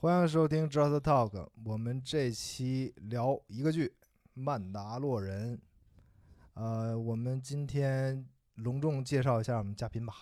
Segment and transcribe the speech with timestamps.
[0.00, 3.86] 欢迎收听 Just Talk，我们这期聊一个剧
[4.32, 5.56] 《曼达洛人》。
[6.54, 10.14] 呃，我们今天隆重介绍一下我们嘉宾吧。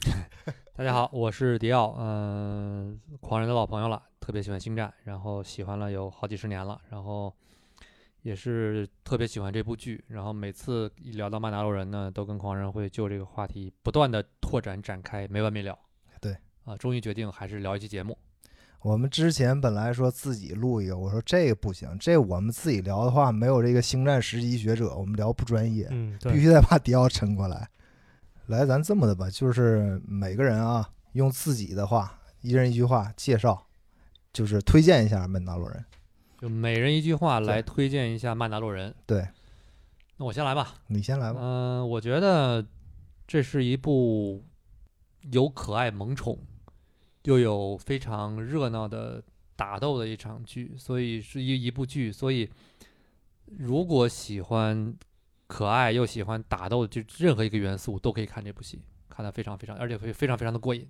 [0.74, 7.30] 大家好，我是迪奥，嗯、狂人的老朋友了，特别喜欢星战，然后喜欢了有好几十年了，然后
[8.22, 15.78] 也是特别喜欢这部剧，然后每次一聊到曼达洛人呢，都跟狂人会就这个话题不断的拓展展开，没完没了。
[16.68, 18.16] 对，啊，终于决定还是聊一期节目。
[18.82, 27.68] 我们之前本来说自己录一个，我说这个不行，这我们自己聊的话，没有这个星战十级学者，我们聊不专业，嗯，必，须得把迪奥撑过来。
[28.46, 33.66] 来，咱这么的吧，就是每个人啊，用自己的话，一人一句话介绍，
[34.32, 35.84] 就是推荐一下《曼达洛人》。
[36.40, 38.94] 就每人一句话来推荐一下曼达洛人。
[39.04, 39.26] 对，
[40.16, 40.74] 那我先来吧。
[40.86, 41.40] 你先来吧。
[41.42, 42.64] 嗯、我觉得
[43.26, 44.44] 这是一部
[45.32, 46.38] 有可爱萌宠，
[47.28, 49.22] 又有非常热闹的
[49.54, 52.10] 打斗的一场剧，所以是一一部剧。
[52.10, 52.48] 所以，
[53.58, 54.94] 如果喜欢
[55.46, 60.88] 可爱又喜欢打斗，就任何一个元素都可以看这部戏，看得非常非常，而且会非常非常的过瘾。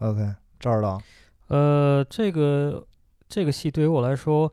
[0.00, 1.00] OK，这儿了，
[1.46, 2.86] 呃，这个
[3.26, 4.52] 这个戏对于我来说，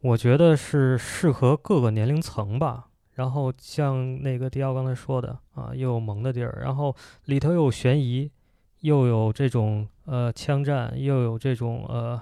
[0.00, 2.86] 我觉得是适合各个年龄层吧。
[3.14, 8.30] 然后像那个迪奥刚才说的啊，又有萌的地儿，然后里头又有悬疑，
[8.82, 12.20] 又有这种呃枪战，又有这种呃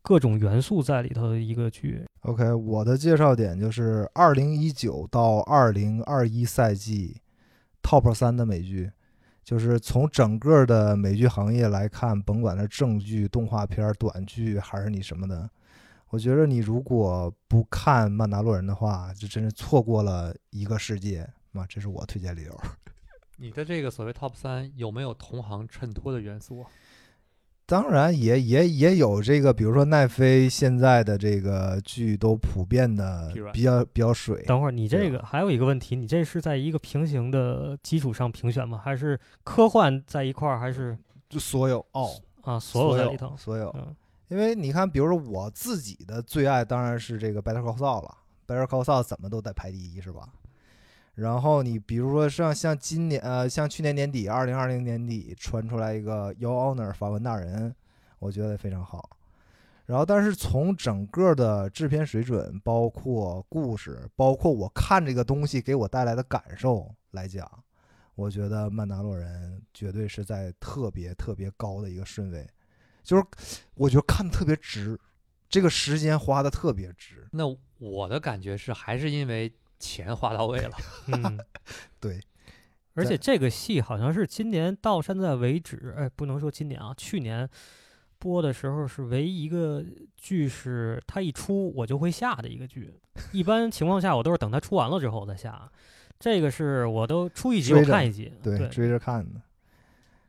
[0.00, 2.04] 各种元素在里头的一个剧。
[2.20, 7.20] OK，我的介绍点就是二零一九到二零二一赛季
[7.82, 8.90] Top 三的美剧，
[9.42, 15.50] 就是从整个的美剧行业来看，甭管是正剧、动画片、短剧还是你什么的，
[16.10, 21.66] 我觉得你如果不看《曼达洛人》的话，就真是错过了一个世界啊！
[21.68, 22.60] 这是我推荐理由。
[23.36, 26.70] 你的这个所谓 top 三有没有同行衬托的元素啊？
[27.66, 38.80] 当然也也也有这个，比如说奈飞现在的这个剧都普遍的比较比较水，等会儿你这个还有一个问题，你这是在一个平行的基础上评选吗？
[38.84, 40.58] 还是科幻在一块儿？
[40.58, 40.96] 还是
[41.28, 42.10] 就所有哦，
[42.42, 43.34] 啊所有在里头？
[43.36, 43.74] 所有。
[43.78, 43.96] 嗯
[44.28, 48.16] 因为你看，比如说我自己的最爱当然是这个 Better Call Saul 了
[48.46, 50.28] ，Better Call Saul 怎么都得排第一是吧？
[51.14, 57.74] 然后你比如说像像今年呃像去年年底二零二零年底传出来一个 Your Honor 法官大人，
[58.18, 59.10] 我觉得非常好。
[59.86, 67.46] 然后但是从整个的制片水准，包括故事，包括我看这个东西给我带来的感受来讲，
[68.14, 72.48] 我觉得《曼达洛人》绝对是在特别特别高的一个顺位。
[73.02, 73.22] 就是
[73.74, 74.98] 我觉得看的特别值，
[75.50, 77.28] 这个时间花的特别值。
[77.30, 77.44] 那
[77.78, 79.52] 我的感觉是，还是因为
[79.84, 80.76] 钱花到位了。
[81.12, 81.38] 嗯，
[82.00, 82.18] 对，
[82.94, 87.46] 而且这个戏好像是今年到现在为止，哎，不能说今年啊，去年
[88.18, 89.84] 播的时候是唯一一个
[90.16, 92.94] 剧是它一出我就会下的一个剧。
[93.32, 95.70] 一般情况下我都是等它出完了之后再下，
[96.18, 98.32] 这个是我都出一集我看一集。
[98.42, 99.40] 对，对，追着看的。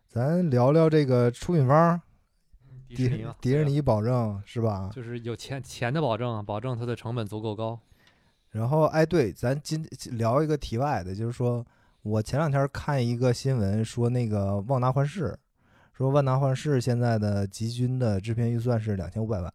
[0.07, 1.99] 咱聊聊这个出品方，
[2.87, 4.89] 迪迪士尼，迪士尼保证是吧？
[4.93, 7.79] 就是有钱钱的保证，保证它的成本足够高。
[8.55, 11.65] 然后，哎，对，咱今聊一个题外的，就是说
[12.03, 15.25] 我前两天看一个新闻，说那个《旺达幻视》，
[15.91, 19.53] 说《万达幻视》现在的集军的制片预算是两千五百万。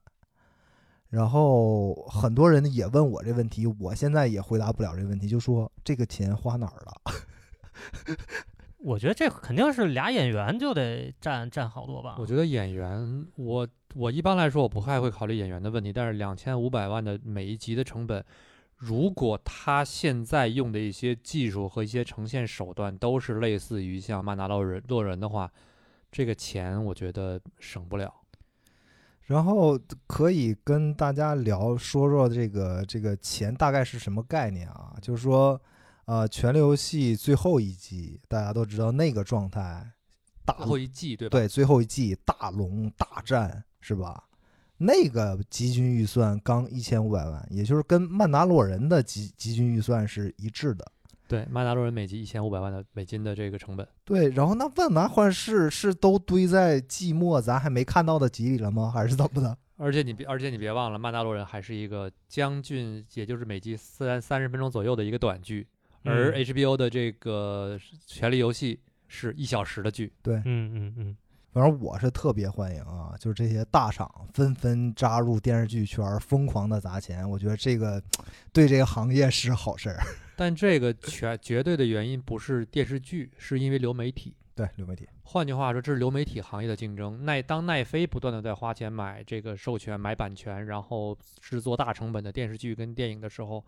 [1.08, 6.92] 然后很多人也问我这问题，我现在也回答不了这问题，就说这个钱花哪儿了？
[8.84, 12.16] 我觉得这肯定是俩演员就得占占好多吧。
[12.18, 18.22] 我觉得演员，我我一般来说我不太会考虑演员的问题，但是两千五百万的每一集的成本，
[18.80, 25.52] 如果他现在用的一些技术和一些呈现手段都是类似于像曼达洛人洛人的话，
[26.10, 28.10] 这个钱我觉得省不了。
[29.26, 34.96] 然后可以跟大家聊说说这个这个钱大概是什么概念啊？
[35.02, 35.60] 就是说，
[36.06, 39.92] 呃，《权力游戏》最后一季大家都知道那个状态，
[40.46, 41.38] 大最后一季对吧？
[41.38, 44.24] 对最后一季大龙大战是吧？
[44.82, 50.90] 那个集均预算刚一千五百万，也就是跟曼达洛人的集集均预算是一致的。
[51.28, 58.90] 对，曼达洛人每集一千五百万的美金的这个成本，对，然后那万达幻视是都堆在季末咱还没看到的集里了吗？
[58.90, 59.56] 还是怎么的？
[59.76, 65.66] 而且你别而且你别忘了，曼达洛人还是一个将近也就是每集三三十分钟左右的一个短剧，
[66.04, 68.76] 而嗯 HBO 的这个《权力游戏》
[69.06, 70.12] 是一小时的剧。
[70.22, 71.16] 对嗯嗯嗯，
[71.52, 78.00] 反正我是特别欢迎啊，就是这些大厂纷纷扎入电视剧圈，疯狂的砸钱，我觉得这个
[78.52, 79.98] 对这个行业是好事儿。
[80.36, 84.34] 但这个全绝对的原因不是电视剧，是因为流媒体。
[84.54, 87.24] 对流媒体，换句话说，这是流媒体行业的竞争。
[87.24, 93.64] 奈当奈飞不断的在花钱买这个授权、买版权，然后制作大成本的电视剧跟电影的时候，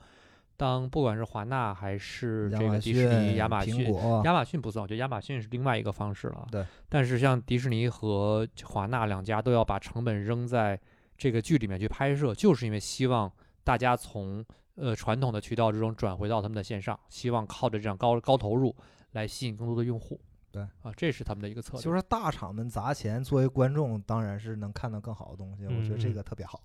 [0.62, 3.84] 当不管是华纳还是这个迪士尼、逊、亚马逊
[4.22, 6.46] 亚马逊不算，我觉得亚马逊是另外一个方式了。
[6.52, 6.64] 对。
[6.88, 10.78] 但是像迪士尼和华纳两家都要把成本扔在
[11.18, 13.28] 这个剧里面去拍摄，就是因为希望
[13.64, 14.44] 大家从
[14.76, 18.72] 呃传统的渠道之中转回到他们的线上，希望靠着这样高高投入
[19.12, 20.20] 来吸引更多的用户。
[20.52, 21.82] 对啊，这是他们的一个策略。
[21.82, 26.62] 就是大厂们砸钱，作为观众当然是能看到更好的东西，我觉得这嗯个特别好。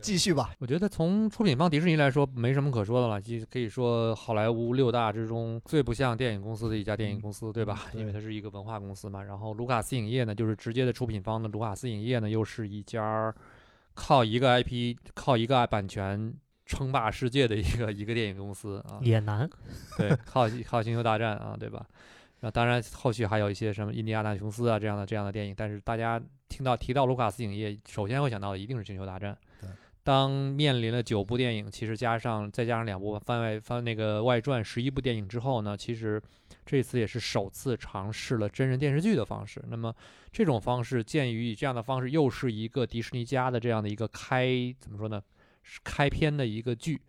[0.00, 3.18] 继续吧，我觉得从出品方迪士尼来说，没什么可说的了。
[3.20, 7.86] 就可以说好莱坞六大之中最不像电影公司的一家电影公司，对吧？
[7.92, 9.22] 对因为它是一个文化公司嘛。
[9.22, 13.34] 然后卢卡斯影业呢，就是直接的出品方的卢卡斯影业呢，又是一家
[13.94, 16.34] 靠一个 IP、靠一个版权
[16.66, 18.98] 称霸世界的一个一个电影公司啊。
[19.00, 19.48] 也难。
[19.96, 21.86] 对，靠靠星球大战啊，对吧？
[22.42, 29.38] 那当然，后续还有一些什么印第安纳琼斯啊这样的这样的电影，但是大家听到提到卢卡斯影业，首先会想到的一定是星球大战。
[29.60, 29.70] 对。
[30.04, 36.20] 当面临了九部电影，其实加上再加上两部番外番那个外传十一部电影之后呢，其实
[36.66, 39.62] 这次也是首次尝试了真人电视剧的方式。
[39.68, 39.94] 那么
[40.32, 45.22] 这种方式，鉴于以这样的方式又是一个迪士尼家的这样的一个开怎么说呢，
[45.62, 47.00] 是开篇的一个剧，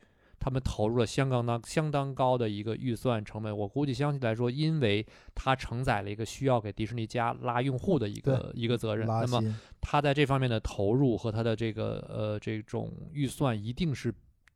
[0.44, 3.58] 他们投入了相当当相当高的一个预算成本。
[3.58, 14.14] 我估计相对来说，因为它承载了一个需要给迪士尼家拉用户的一个一个责任，那么新，它在这方面的投入和它的这个呃这种预算一定是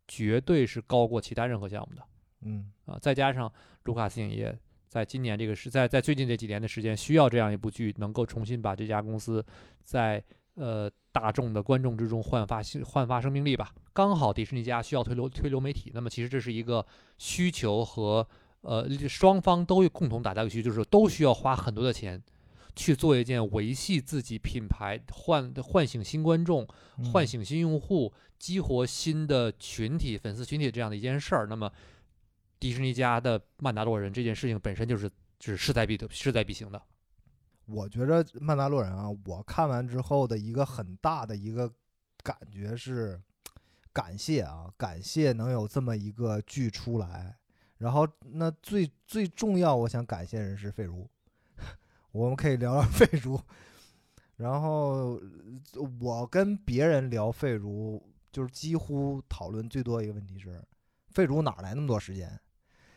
[0.09, 2.03] 绝对是高过其他任何项目的
[2.41, 2.99] 嗯，啊。
[3.01, 3.49] 再加上
[3.83, 4.53] 卢卡斯影业
[4.89, 9.45] 在今年这个是在在最近这几年的时间，需要这样一部剧能够重新把这家公司
[9.83, 10.21] 在
[10.57, 13.73] 呃大众的观众之中焕发新焕发生命力吧。
[13.93, 16.85] 刚好迪士尼家需要推流推流媒体，那么其实这是一个
[17.17, 18.27] 需求和
[18.61, 22.21] 呃双方都有共同打造的需求，就是都需要花很多的钱。
[22.75, 26.63] 去做一件维系自己品牌、唤唤醒新观众、
[26.99, 31.47] 嗯唤醒新用户、激活新的群体、粉丝群体这样的一件事儿。
[31.47, 31.71] 那么，
[32.59, 35.09] 迪士尼家的曼达洛人这件事情本身就是
[35.39, 36.79] 是势在必得、势在必行的。
[37.67, 41.71] 我觉着《曼达洛人》啊，我看完之后的一个很大的一个
[42.23, 43.21] 感觉是
[43.91, 47.35] 感谢啊，感谢能有这么一个剧出来。
[47.77, 51.07] 然后那最最重要，我想感谢人是费如，
[52.11, 53.39] 我们可以聊聊费如。
[54.37, 55.19] 然后
[55.99, 60.63] 我跟别人聊费如，就是几乎讨论最多一个问题是，
[61.09, 62.39] 费如哪来那么多时间？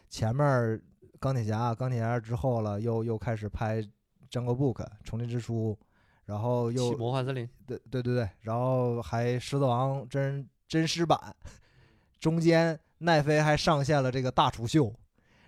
[0.09, 0.81] 前面
[1.19, 3.83] 钢铁侠，钢铁侠之后了，又又开始拍
[4.31, 4.75] 《Jungle Book》
[5.05, 5.79] 丛林之书，
[6.25, 11.35] 然后又魔幻森林，对对对对，然后还《狮子王》真真实版，
[12.21, 14.95] 中间奈飞还上线了这个大厨秀，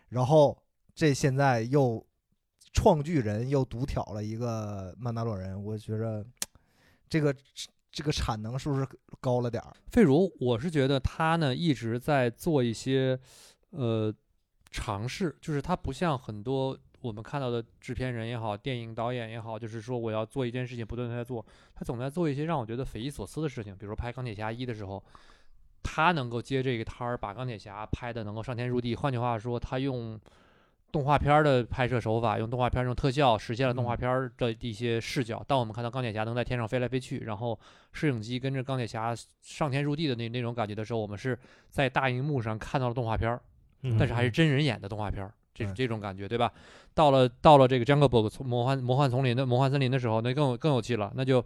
[0.09, 0.57] 然后
[0.95, 2.05] 这现在又
[2.73, 6.25] 创巨人又独挑了一个曼达洛人，我觉着
[7.09, 7.35] 这个
[7.91, 8.89] 这个产能是不是
[9.21, 9.77] 高了点儿？
[9.91, 13.19] 费如，我是觉得他呢一直在做一些
[13.71, 14.13] 呃
[14.71, 21.45] 尝试，就是他不像很多我们看到的制片人也好，电影导演也好，就是说我要做一件事情，不断的在做，
[21.75, 25.03] 他总在做一些让我觉得匪夷所思的事情，比如说拍钢铁侠一的时候。
[25.85, 28.95] 他能够接这个摊儿，把钢铁侠拍的能够上天入地。
[28.95, 30.19] 换句话说，他用
[30.93, 35.45] 动画片儿的拍摄手法，用动画片儿用特效实现了动画嗯片儿的一些视角。
[35.49, 37.59] 当我们看到钢铁侠能在天上飞来飞去，然后
[37.93, 41.37] 摄影机跟着钢铁侠上天入地的那那种感觉的时候，我们是
[41.69, 43.37] 在大荧幕上看到了动画片
[43.99, 46.53] 但是还是真人演的动画片儿，这对这种感觉，对吧？
[46.95, 51.45] 到了到了这个 Jungle Book 从魔幻魔幻丛林的魔幻森林的时候，那更有更有趣了，那就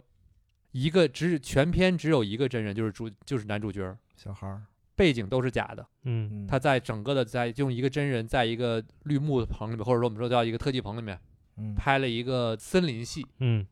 [0.71, 4.63] 一个只全篇只有一个真人，就是主就是男主角，小孩儿，
[4.95, 5.85] 背景都是假的。
[6.03, 6.29] 嗯。
[6.33, 11.19] 嗯，他在整个的在用一个真人在一个绿幕棚里面，或者说我们说叫一个特技棚里面
[11.57, 11.73] 嗯。
[11.75, 13.65] 拍了一个森林戏，嗯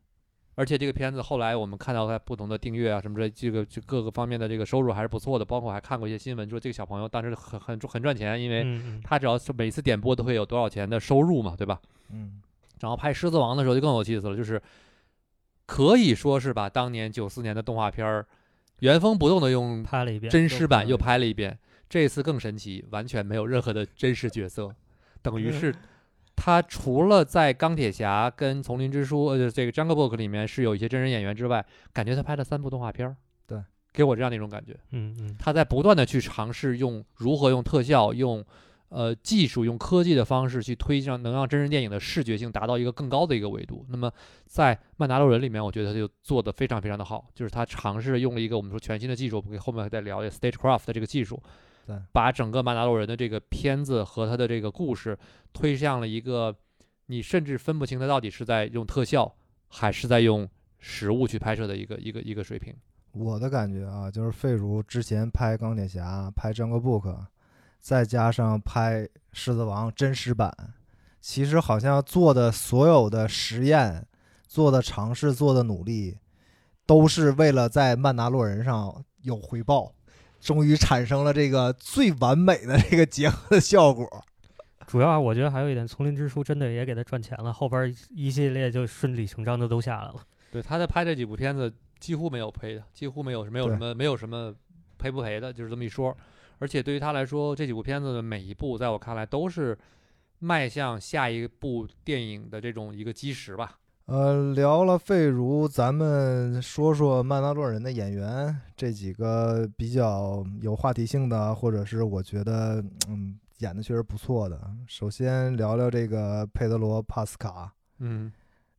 [0.56, 11.80] 而且这个片子后来我们看到它不同的订阅啊什么的，这个这各个方面的这个收入还是不错的，包括还看过一些新闻说这个小朋友当时很很很赚钱，因为嗯他只要是每次点播都会有多少钱的收入嘛，对吧？
[12.10, 12.42] 嗯
[12.80, 14.60] 然后拍《狮子王》的时候就更有意思了，就是
[15.66, 18.26] 可以说是把当年九四年的动画片儿
[18.80, 21.58] 原封不动的用拍了一遍，真实版又拍了一遍，
[21.88, 24.74] 这次更神奇，完全没有任何的真实角色，
[25.22, 25.74] 等于是
[26.36, 33.16] 他除了在钢铁侠跟丛林之书呃这个 Jungle Book 里面是有一些真人演员之外，感觉他拍了三部动画片儿
[33.46, 33.58] 对，
[33.92, 34.76] 给我这样的一种感觉。
[34.92, 38.44] 嗯嗯他在不断的去尝试用如何用特效、用
[38.90, 43.84] 呃技术、用科技的方式去推向，能让真人电影的视觉性达到一个更高的一个维度。
[43.88, 44.12] 那么
[44.46, 51.42] 在《曼达洛人》里面，我觉得他就做的非常非常的好，就是他尝试用了一个我们说全新的技术，我们后面再聊 stagecraft 的这个技术，
[51.86, 55.16] 对，把整个曼达洛人的这个片子和他的这个故事
[55.52, 56.54] 推向了一个
[57.06, 59.32] 你甚至分不清他到底是在用特效
[59.68, 60.48] 还是在用
[60.80, 62.74] 实物去拍摄的一个一个一个水平。
[63.12, 67.16] 我的感觉啊，就是费如之前拍钢铁侠、拍 Jungle Book，
[67.80, 70.54] 再加上拍狮子王真实版，
[71.20, 74.06] 其实好像做的所有的实验、
[74.46, 76.18] 做的尝试、做的努力，
[76.84, 79.94] 都是为了在曼达洛人上有回报，
[80.40, 84.08] 终于产生了这个最完美的这个结合的效果。
[84.86, 90.16] 主要我觉得还有一点，丛林之书真的也给他赚钱了，后边一系列就顺理成章的都下来了。
[90.52, 94.54] 对，他在拍这几部片子几乎没有赔的，几乎没有没有什么没有什么
[94.96, 96.16] 赔不赔的，就是这么一说。
[96.58, 99.76] 而且对于他来说，这几部片子的每一部，在我看来都是
[100.38, 103.76] 迈向下一部电影的这种一个基石吧。
[104.06, 114.60] 呃，聊了费如，咱们说说曼达洛人的演员，这几个比较有话题性的，或者是我觉得嗯演的确实不错的。
[114.86, 118.30] 首先聊聊这个佩德罗·帕斯卡，嗯，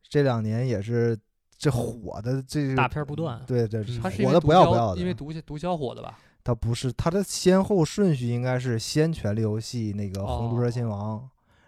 [0.02, 1.14] 这两年也是
[1.58, 3.38] 这火的这大片不断。
[3.46, 5.00] 对对，嗯火的不要不要的。
[5.00, 6.18] 因为毒毒枭火的吧？
[6.42, 11.18] 他不是他的先后顺序应该是先《权力游戏》那个《红毒蛇亲王》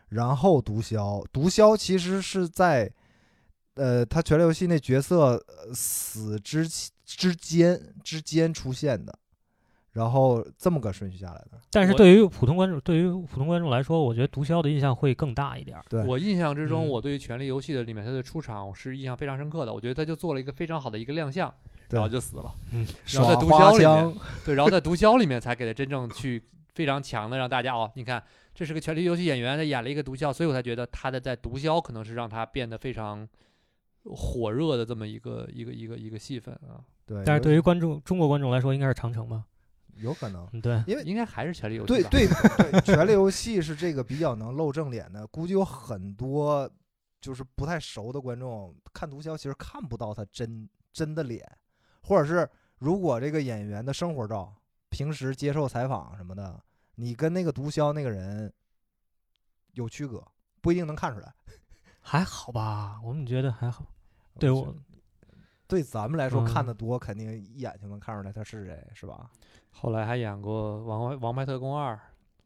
[0.08, 0.96] 然后《毒枭》。
[1.30, 2.90] 毒枭其实是在
[3.74, 9.16] 呃他《权力游戏》那角色呃死之期之间之间出现的，
[9.92, 11.60] 然后这么个顺序下来的。
[11.70, 15.84] 但是对于普通观众，对于普通观众来说，我觉得毒枭的印象会更大一点儿。
[15.88, 19.72] 对，我印象之中，嗯我对于《权力游戏》的里面他的出场是印象非常深刻的。
[19.72, 21.52] 我觉得他就做了一个非常好的一个亮相，
[21.90, 22.52] 然后就死了。
[22.72, 26.42] 嗯，然后在毒枭里面， 对，然后在毒枭里面才给他真正去
[26.74, 28.22] 非常强的让大家哦，你看
[28.54, 33.28] 这是个权力游戏演员，他演了一个毒枭，所以我才觉得他的在毒枭可能是让他变得非常
[34.04, 39.44] 火热的这么一个一个一个一个戏份啊，对，但是对于观众中国观众来说，应该是长城吧？
[39.96, 40.48] 有可能。
[40.52, 42.08] 嗯，对，因为应该还是权力游戏吧？
[42.08, 46.70] 对对对，权力游戏是这个比较能露正脸的，估计有很多
[47.20, 51.46] 就是不太熟的观众看毒枭，其实看不到他真真的脸，
[52.02, 54.54] 或者是如果这个演员的生活照，
[54.88, 56.58] 平时接受采访什么的，
[56.94, 58.50] 你跟那个毒枭那个人
[59.74, 60.26] 有区隔，
[60.62, 61.34] 不一定能看出来。
[62.00, 63.00] 还好吧？
[63.04, 63.86] 我们觉得还好。
[64.38, 64.74] 对我
[65.66, 69.30] 对咱们来说嗯看的多，肯定一眼就能看出来他是谁，是吧？
[69.70, 71.94] 后来还演过《王王牌特工二》，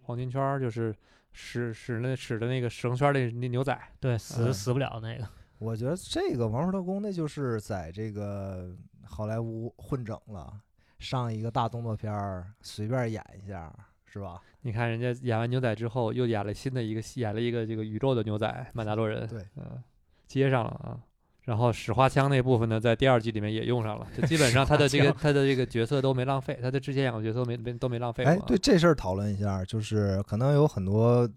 [0.02, 0.94] 黄金圈就是
[1.32, 5.26] 使使那使的那个绳圈的那那牛仔，对死嗯死不了那个。
[5.58, 10.60] 我觉得这个《王牌特工》那就是在这个好莱坞混整了，
[10.98, 13.72] 上一个大动作片儿随便演一下，
[14.14, 14.40] 是吧？
[14.62, 19.82] 你看人家演完牛仔之后，又演了新的一个戏，演了一个这个宇宙的牛仔曼达洛人，对，嗯、
[20.28, 21.00] 接上了啊。
[21.42, 31.28] 然后使花枪那部分呢，在第二季里面也用上了，就基本上他的这个他的这个角色都没浪费，他的之前演过角色没没都没浪费、哎啊。，对这事儿讨论一下，就是可能有很多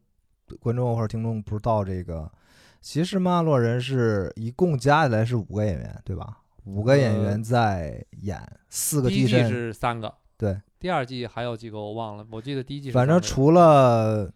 [0.59, 2.31] 观众或者听众不知道这个，
[2.79, 6.37] 其实曼达洛人是一共加起来是五个演员，对吧？
[6.63, 14.31] 五个演员在演四个替身，是三个，对，第二季还有几个我忘了，我记得第一季反正除了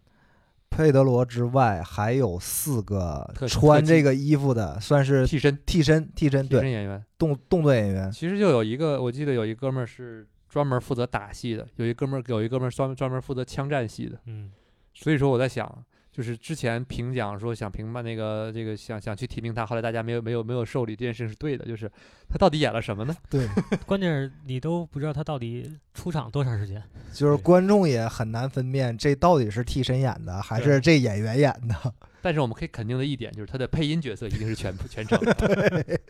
[0.68, 8.10] 佩德罗之外，还有四个穿这个衣服的，算是替身替身，替身替身演员，动动作演员。
[8.10, 14.18] 其实就有一个，我记得有一哥们儿是专门负责打戏的，有一哥们儿有一哥们儿专专门负责枪战戏的。
[14.26, 14.50] 嗯，
[14.94, 21.90] 所以说我在想，就是之前评奖说想评判那个这个想想去提名他，后来大家没有没有没有受理这件事情是对的，就是
[22.28, 23.16] 他到底演了什么呢？
[23.30, 23.48] 对，
[23.86, 26.82] 关键是你都不知道他到底出场多长时间。
[27.14, 31.94] 就是观众也很难分辨这到底是替身演的还是这演员演的。
[32.20, 36.00] 但是我们可以肯定的一点就是他的配音角色一定是全部全程的。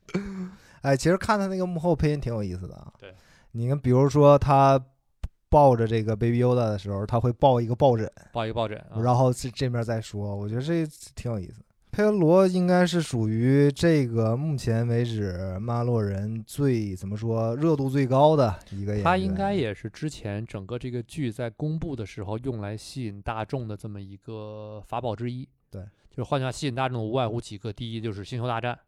[0.82, 2.90] 哎，其实看他那个幕后配音挺有意思的啊。
[2.98, 3.12] 对，
[3.50, 4.82] 你看，比如说他
[5.50, 11.60] 抱着这个 Baby Yoda 的时候，他会抱一个抱枕，抱一个抱枕啊，然后这这面再说，我觉得这挺有意思。
[11.92, 19.04] 佩德罗应该是属于这个目前为止曼洛人最怎么说热度最高的一个演员。
[19.04, 25.48] 他应该也是之前整个这个剧在公布的时候用来吸引大众的这么一个法宝之一。
[25.68, 28.78] 对，就是换句话，吸引大众的无外乎几个：第一就是星球大战，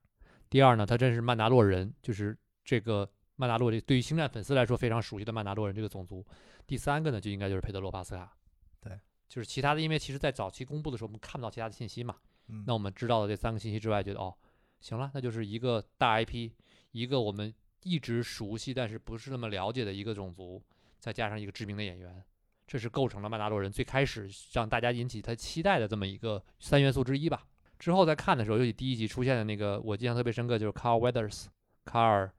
[0.48, 6.24] 第二呢，他真是曼达洛人，就是这个曼达洛这对于星战粉丝来说非常熟悉的曼达洛人这个种族。
[6.72, 8.34] 第三个呢，就应该就是佩德罗·帕斯卡。
[8.80, 8.98] 对，
[9.28, 12.16] 就是其他的，因为其实在早期公布的时候，我们看不到其他的信息嘛。
[12.48, 14.34] 嗯那我们知道了这三个信息之外，觉得哦，
[14.80, 16.50] 行了，那就是一个大 IP，
[16.92, 20.62] 一个我们一直熟悉但是不是那么了解的一个种族，
[20.98, 22.24] 再加上一个知名的演员，
[22.66, 27.46] 这是构成了曼达洛人最开始让大家引起他期待的这么一个三元素之一吧。
[27.78, 31.48] 之后在看的时候，尤其第一集出现的那个，我印象特别深刻，就是 Carl Weathers，
[31.84, 32.32] 卡尔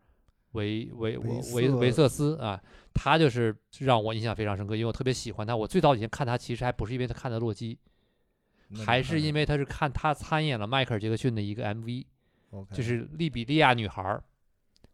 [0.54, 2.60] 维维维维维瑟瑟斯啊，
[2.94, 5.56] 他就是让我印象非常深刻，因为我特别喜欢他。
[5.56, 7.78] 我最早以前看他，其实还不是因为他看的洛基，
[8.86, 12.06] 还是因为为他是看他参演了迈克尔·杰克逊的一个 MV，
[12.72, 14.24] 就是《利比利亚女孩》儿，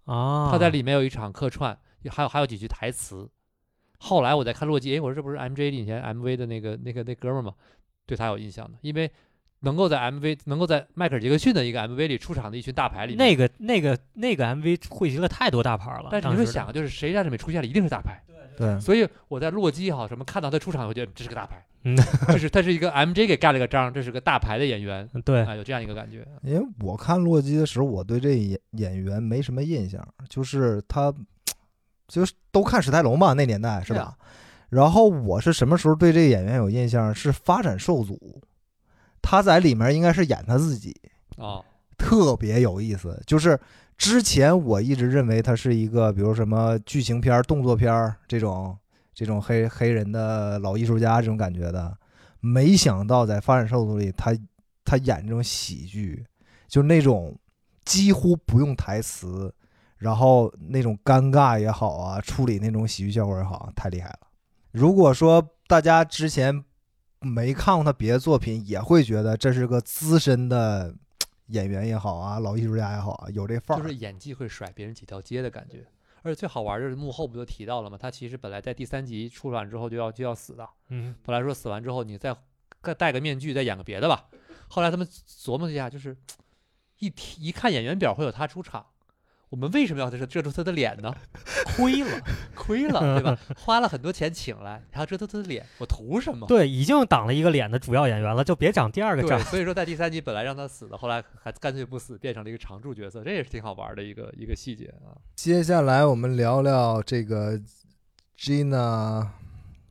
[0.05, 1.77] 啊，他在里面有一场客串，
[2.09, 3.29] 还有还有几句台词。
[3.99, 7.53] 后来我在看洛基，诶，我说这不是 MJ 以前 MV 的那个那个那哥们儿吗？
[8.05, 9.11] 对他有印象的，因为
[9.61, 16.09] 能够在 MV 能够在迈克尔·杰克逊的一个 MV 里出场的一群大牌里面，那个那个那个 MV 汇集了太多大牌了。
[16.11, 18.21] 但你会想，就是谁在里面出现了，一定是大牌。
[18.57, 21.95] 对所以我在洛基哈什么看到他出场，我觉得这是个大牌，嗯
[22.27, 26.27] 就是他是一个 MJ 给盖了个章，这是个大牌的演员， 对啊，有这样一个感觉。
[26.43, 31.13] 因为我看洛基的时候，我对这演演员没什么印象，就是他，
[32.09, 34.13] 就是都看史泰龙吧，那年代是吧？
[34.69, 37.15] 然后我是什么时候对这个演员有印象？
[37.15, 38.15] 是《发展受阻》，
[39.21, 40.95] 他在里面应该是演他自己，
[41.37, 41.61] 啊，
[41.97, 43.21] 特别有意思。
[43.25, 43.59] 就是
[43.97, 48.77] 之前我一直认为他是一个，比如什么剧情片、动作片这种
[49.13, 51.97] 这种黑黑人的老艺术家这种感觉的，
[52.39, 54.33] 没想到在《发展受阻》里，他
[54.85, 56.25] 他演这种喜剧，
[56.67, 57.37] 就那种
[57.83, 59.53] 几乎不用台词，
[59.97, 64.19] 然后那种尴尬也好啊，处理那种喜剧效果也好啊，太厉害了。
[64.71, 66.63] 如果说大家之前
[67.19, 70.93] 没看过他别的作品，也会觉得这是个资深的
[71.47, 73.81] 演员也好啊，老艺术家也好啊，有这范儿。
[73.81, 75.85] 就是演技会甩别人几条街的感觉。
[76.21, 77.97] 而且最好玩儿就是幕后不就提到了吗？
[77.97, 82.35] 他其实本来在第三集出版之后就要就要死的，嗯，本来说死完之后你再
[82.83, 84.25] 再戴个面具再演个别的吧。
[84.67, 86.15] 后来他们琢磨一下，就是
[86.99, 88.85] 一提一看演员表会有他出场，
[89.49, 91.13] 我们为什么要遮遮住他的脸呢？
[91.75, 92.21] 亏了。
[92.55, 93.37] 亏了，对吧？
[93.57, 96.45] 花了很多钱请来，还要遮住他的脸，我图什么？
[96.45, 105.17] 对，已经挡了一个脸的主要演员了，就别长第二个对，所以说在第三集本来让他死的，后来还干脆不死，变成了一个常驻角色，这也是挺好玩的一个一个细节啊。
[105.35, 107.59] 接下来我们聊聊这个
[108.37, 109.27] Gina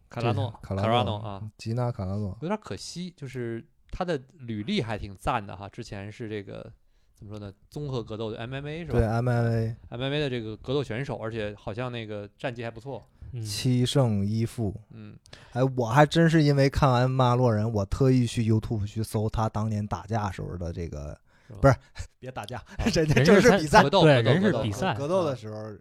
[0.09, 5.69] 卡拉诺，卡拉拉诺啊，，吉娜卡拉诺，有点可惜，就是他的履历还挺赞的哈。
[5.69, 6.73] 之前是这个
[7.19, 13.04] 怎么说呢，综合格斗的 MMA 是吧对吧 MMA？MMA 的这个格斗选手，而且好像那个战绩还不错。
[13.33, 14.73] 嗯，七胜一负。
[14.91, 15.19] 嗯，
[15.52, 21.19] 哎，我还真是因为看完《骂洛人》，我特意去 YouTube 去搜他当年打架时候的这个，
[21.61, 21.75] 不是
[22.21, 25.76] 别打架，人家人是参比赛格，斗对人格斗格斗是比赛格斗的时候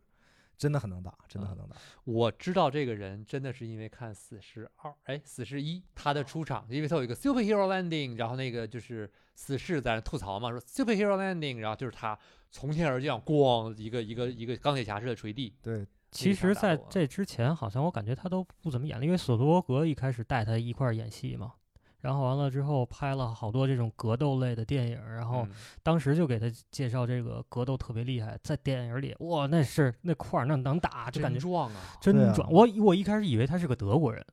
[0.57, 1.75] 真的很能打，真的很能打。
[2.03, 12.17] 我知道这个人真的是因为看《死侍二》，哎，《死侍一》他的出场，因为他有一个 superhero landing，然后那个就是死侍在那吐槽嘛，说 superhero landing，然后就是他
[12.49, 15.55] 从天而降，咣一个一个一个钢铁侠式的锤地。
[15.61, 21.53] 对，其实在这之前，好像我感觉他都不怎么演了，因为索多格一开始带他一块儿演戏嘛，
[21.99, 25.51] 然后完了之后拍了好多这种格斗类的电影，然后嗯
[25.83, 31.81] 当时就给他介绍这个格斗特别厉害，在电影里哇，那是那块儿那能打，就感觉真壮啊！
[32.01, 32.51] 真壮。
[32.51, 34.25] 我我一开始以为他是个德国人，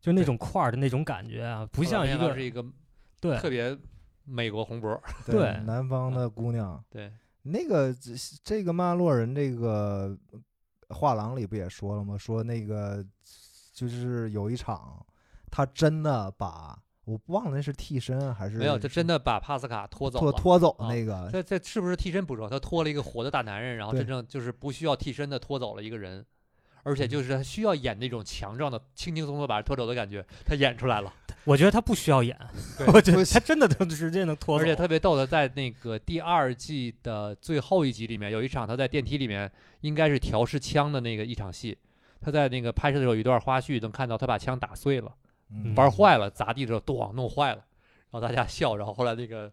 [0.00, 2.64] 就那种块儿的那种感觉啊，不像一个是一个
[3.20, 3.76] 对特别
[4.24, 5.00] 美国红脖。
[5.26, 10.16] 对南方的姑娘，对，那个这这个曼洛人这个
[10.88, 12.16] 画廊里不也说了吗？
[12.16, 13.04] 说那个
[13.72, 15.04] 就是有一场，
[15.50, 20.32] 他真的把我忘了那是替身还是没有，他真的把帕斯卡拖走了。
[20.32, 22.48] 拖拖走啊那个，这这是不是替身不说？
[22.48, 26.24] 他拖了一个活的大男人，然后真正就是不需要替身的拖走了一个人，
[26.84, 31.12] 而且就是他需要演那种强壮的、轻轻松松把人拖走的感觉，他演出来了。
[31.42, 32.38] 我觉得他不需要演，
[32.92, 41.76] 我觉得他真的能直接能拖走，而且特别逗的，在那个第二季的最后一集里面，有一场他在电梯里面应该是调试枪的那个一场戏，
[42.20, 45.12] 他在那个拍摄的时候有一段花絮，能看到他把枪打碎了，
[45.50, 47.64] 嗯玩坏了，砸地的时候咣弄坏了，
[48.10, 49.50] 然后大家笑，然后后来那个。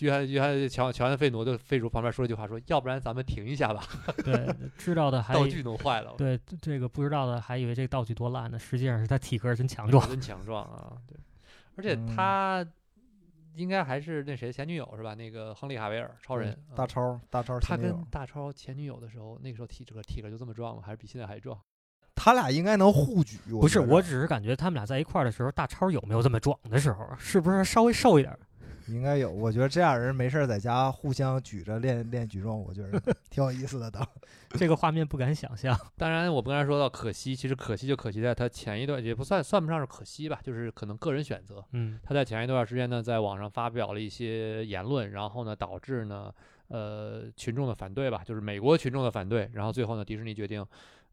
[0.00, 3.82] 约翰约翰乔乔安费奴就费主旁边说一句话说，要不然咱们停一下吧，
[4.24, 6.14] 对知道的还道具弄坏了。
[6.18, 10.06] 对这个不知道的还以为这个道具多烂呢，实际上是他体格真强壮。
[10.08, 10.96] 真强壮啊！
[11.06, 11.16] 对，
[11.76, 12.66] 而且嗯他
[13.54, 15.14] 应该还是那谁前女友是吧？
[15.14, 16.52] 那个亨利·哈维尔，超人。
[16.70, 20.82] 啊大超大超他前女友跟大超前女友的时候，那个时候体格体格就这么壮吗？
[20.84, 21.58] 还是比现在还壮？
[22.14, 23.38] 他俩应该能互举。
[23.48, 27.08] 不是，我只是感觉他们俩在一块儿的时候，大超有没有这么壮的时候？
[27.18, 28.38] 是不是稍微瘦一点儿？
[28.92, 29.30] 应该有。
[29.30, 33.00] 我觉得这样人没事儿在家互相举着练练举重，我觉得
[33.30, 33.90] 挺有意思的。
[33.90, 34.00] 都
[34.58, 35.78] 这个画面不敢想象。
[35.96, 41.64] 当然，我不刚才说到可惜，其实可惜就可惜在他前一段也不算算不上是可惜吧，就是可能个人选择。
[41.72, 46.32] 嗯他在前一段时间呢，在网上发表了一些言论，然后呢，导致呢，
[46.68, 50.66] 呃，群众的反对吧，就是美国群众的反对，然后最后呢，迪士尼决定，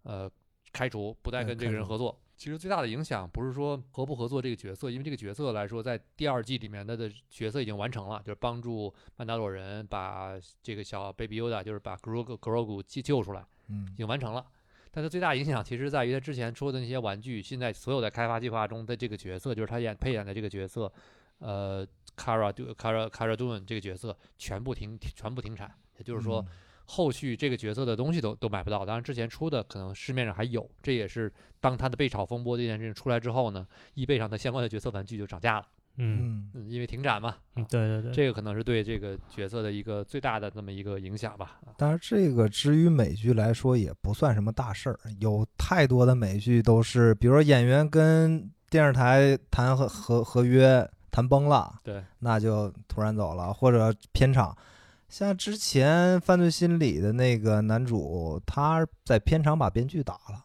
[0.04, 0.30] 呃，
[0.72, 2.20] 开除，不再嗯跟这个人合作。
[2.38, 14.46] 其实最大的影响不是说合不合作这个角色，因为这个角色来说，在第二季里面他的角色已经完成了，就是帮助曼达洛人把这个小 Baby Yoda，就是把 Grogu Grogu 救救出来，嗯已经完成了。
[14.92, 20.92] 但他最大影响其实在于他之前说的那些玩具，现在所有的开发计划中的这个角色，就是他演配演的这个角色，
[21.40, 21.84] 呃
[22.16, 26.40] ，Cara 杜 Cara Cara Dune 这个角色全部停全部停产，也就是说。
[26.42, 26.48] 嗯
[26.90, 35.66] 后续这个角色的东西都都买不到，当然之前出的可能市面上还有，这也是当他的被炒风波这件事情出来之后呢，易贝上的相关的角色玩具就涨价了，
[35.98, 36.50] 嗯。
[36.70, 41.60] 因为停展嘛，嗯，对对对，这个可能是对这个角色的一个最大的这么一个影响吧。
[41.66, 41.76] 啊。
[41.78, 54.58] 但是这个至于美剧来说也不算什么大事儿，有太多的美剧都是，比如说演员跟电视台谈合合合约谈崩了，对，那就突然走了，或者片场。
[55.10, 60.44] 像之前《犯罪心理》的那个男主，他在片场把编剧打了，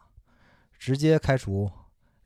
[0.79, 1.71] 直接开除，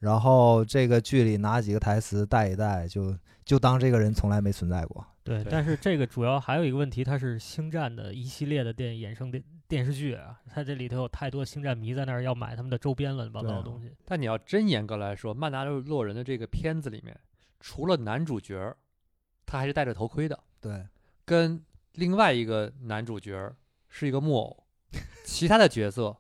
[0.01, 5.05] 然后这个剧里拿几个台词带一带，就就当这个人从来没存在过。
[5.25, 13.91] 对，但是这个主要还有一个问题，它是星战的一系列的电衍生电电视剧啊，它这里头有太多星战迷在那儿要买他们的周边乱七八糟的东西。
[14.05, 17.19] 但你要真严格来说，《曼达洛人》的这个片子里面，
[17.59, 18.77] 除了男主角儿，
[19.45, 20.87] 他还是戴着头盔的，对，
[21.25, 21.61] 跟
[21.97, 23.55] 另外一个男主角
[23.89, 24.65] 是一个木偶，
[25.25, 26.17] 其他的角色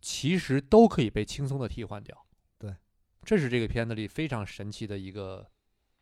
[0.00, 2.16] 其实都可以被轻松的替换掉。
[2.58, 2.74] 对，
[3.24, 5.46] 这是这个片子里非常神奇的一个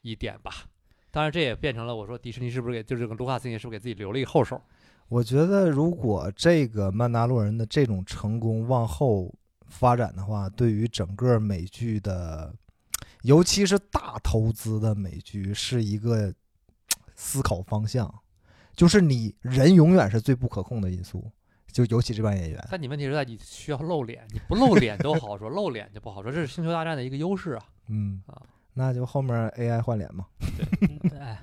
[0.03, 0.69] 一点吧。
[1.11, 4.61] 当然，这也变成了我说迪士尼是不是给就是这个卢卡斯也是不是给自己留了一个后手？
[5.09, 9.35] 我觉得如果这个曼达洛人的这种成功往后
[9.69, 12.55] 发展的话，对于整个美剧的，
[13.23, 16.35] 尤其是大投资的美剧，是一个
[17.17, 18.23] 思考方向。
[18.79, 21.29] 就是你人永远是最不可控的因素，
[21.67, 22.69] 就尤其这帮演员。
[22.71, 27.65] 但你问题是在你需要露脸，你不露脸都好说，露脸就不好说，这是星球大战的一个优势啊。
[27.89, 28.41] 嗯啊，
[28.75, 30.27] 那就后面 AI 换脸嘛。
[31.11, 31.43] 对哎，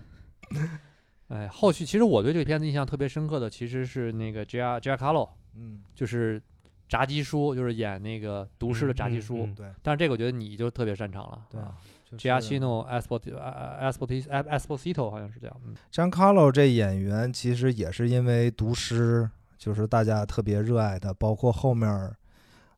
[1.28, 6.42] 哎，后续其实我对这个片子印象特别深刻的其实是那个 J R J R Carlo，嗯，就是
[6.88, 9.46] 炸鸡叔，就是演那个毒师的炸鸡叔。
[9.46, 11.76] 嗯嗯对但是这个我觉得你就特别擅长了，对啊。
[12.10, 15.76] 就 g i a 是 c i n o Espot Espot Esposito 好像是这样，嗯
[16.12, 22.16] ，Carlo 这演员其实也是因为毒师，就是大家特别热爱的，包括后面儿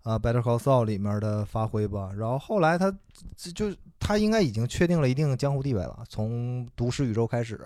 [0.03, 2.11] 啊《Better Call Saul》里面的发挥吧。
[2.17, 2.89] 然后后来他
[3.35, 7.59] 就就他应该已经确定了一定江湖地位了，从毒师宇宙开始。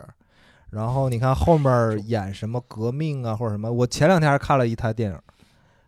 [0.72, 5.20] 然后你看后面儿演什么革命啊或者什么，我前两天还看了一台电影，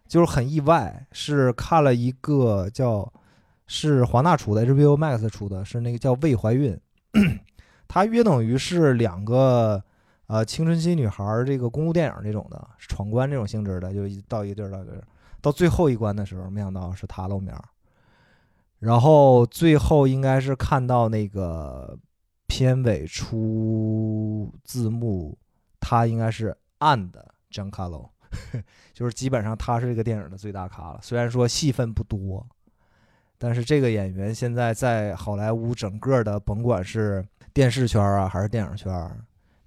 [0.07, 3.11] 就是很意外，是看了一个叫
[3.67, 6.79] 是华纳出的，HBO Max 出的，是那个叫《未怀孕》。
[7.87, 9.83] 它约等于是两个
[10.27, 15.03] 呃青春期女孩儿这个公路电影这种的闯关这种性质的，就一到一个地儿到一个地儿，
[15.41, 17.63] 到最后一关的时候，没想到是他露面儿，
[18.79, 21.97] 然后最后应该是看到那个
[22.47, 25.37] 片尾出字幕，
[25.79, 28.09] 他应该是暗的 Giancarlo，
[28.91, 32.45] 就是基本上他是这个电影的最大咖了，虽然说戏份不多。
[33.43, 37.21] 但是这个演员现在在好莱坞整个的，甭管是
[37.53, 39.17] 电视圈啊还是电影圈儿，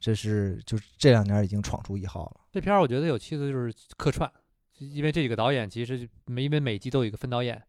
[0.00, 2.40] 这是就是这两年已经闯出一号了。
[2.50, 4.32] 这片儿我觉得有趣的就是客串，
[4.78, 7.62] 因为这几个导演其实每因为每集都有一个分导演，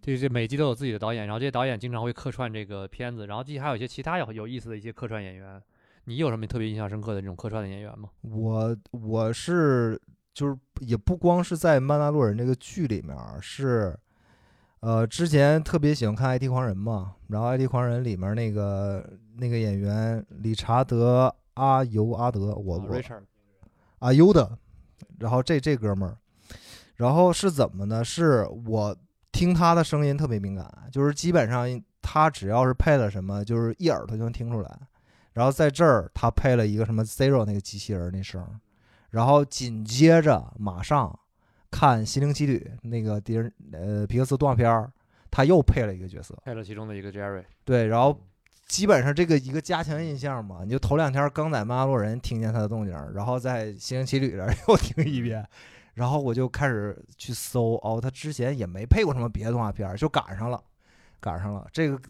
[0.00, 5.60] 这这每集都有自己的导演，然后这些导演经常会客串这个片子，然后还有一些其他有有意思的一些客串演员。
[6.04, 8.10] 你有什么特别印象深刻的这种客串的演员吗？
[8.20, 10.00] 我我是
[10.32, 13.98] 就是也不光是在《曼达洛人》这个剧里面儿，是
[14.80, 19.04] 呃之前特别喜欢看《IT 狂人》嘛，然后《IT 狂人》里面那个
[19.36, 23.02] 那个演员理查德阿尤阿德，我啊我
[23.98, 24.56] 阿尤的，
[25.18, 26.16] 然后这这哥们儿，
[26.94, 28.04] 然后是怎么呢？
[28.04, 28.96] 是我
[29.32, 31.66] 听他的声音特别敏感，就是基本上
[32.00, 34.78] 他只要是配了什么，就是一耳朵就能听出来。
[35.32, 38.44] 然后在这儿他配了一个什么 Zero 那个机器人那声，
[39.10, 41.18] 然后紧接着马上
[41.70, 44.90] 看《心灵奇旅》那个迪人呃皮克斯动画片儿，
[45.30, 46.34] 他又配了一个角色。
[46.44, 48.18] 配了其中的一个 Jerry，对，然后
[48.66, 55.46] 基本上这个一个加强印象嘛，你就头两天刚在《曼达洛人》听见他的动静，然后在《心灵奇旅》这儿 又听一遍，
[55.94, 60.62] 然后我就开始去搜，哦，他之前也没配过什么别的动画片儿，就赶上了，
[61.20, 62.00] 赶上了这个，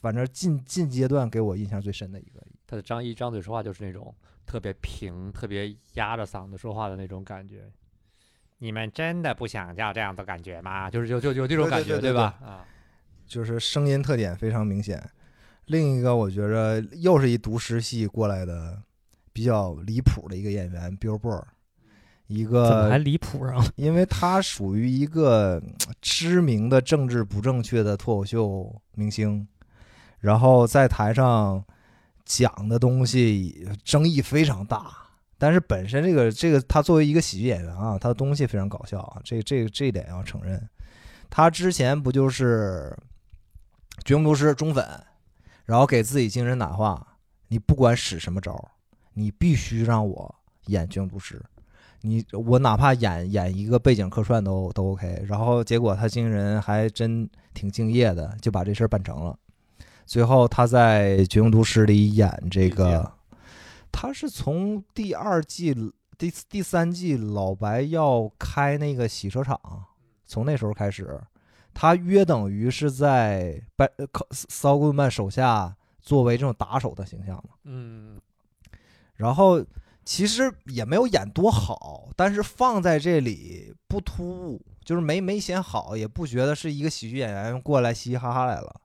[0.00, 7.70] 反正近近阶段给我印象最深的一个，他的张一张嘴说话就是那种特别平、特别压着嗓子说话的那种感觉。
[8.58, 10.90] 你们真的不想要这样的感觉吗？
[10.90, 12.38] 就是就就有这种对对感觉，对对吧？
[12.42, 12.64] 啊，
[13.26, 15.02] 就是声音特点非常明显。
[15.66, 18.82] 另一个我觉着又是一读诗系过来的
[19.32, 21.42] 比较离谱的一个演员 Bill Burr，
[22.26, 23.64] 一怎么还离谱啊？
[23.76, 29.46] 因为他属于一个嗯知名的政治不正确的脱口秀明星，
[30.20, 31.64] 然后在台上
[32.24, 35.03] 讲的东西争议非常大。
[35.44, 40.58] 但是本身这个这个他作为一个喜剧演员啊，他的东西非常搞笑啊，这这这一点要承认。
[41.28, 42.96] 他之前不就是
[44.06, 44.82] 《绝命毒师》中粉，
[45.66, 47.06] 然后给自己精神打化，
[47.48, 48.58] 你不管使什么招，
[49.12, 50.34] 你必须让我
[50.68, 51.38] 演绝命毒师。
[52.00, 55.22] 你我哪怕演演一个背景客串都都 OK。
[55.26, 59.38] 然后结果他经纪人还真挺敬业的，就把这事儿办成了。
[60.06, 63.12] 最后他在《绝命毒师》里演这个，
[63.96, 65.72] 他是从第二季、
[66.18, 69.58] 第第三季老白要开那个洗车场，
[70.26, 71.18] 从那时候开始，
[71.72, 77.54] 他约等于是在拜呃考骚棍曼手下作为这种打手的形象嘛。
[77.62, 78.20] 嗯，
[79.14, 79.64] 然后
[80.04, 88.80] 其实也没有演多好，但是放在这里不突兀，就是没没显好，也不觉得是一个喜剧演员过来嘻嘻哈哈来了，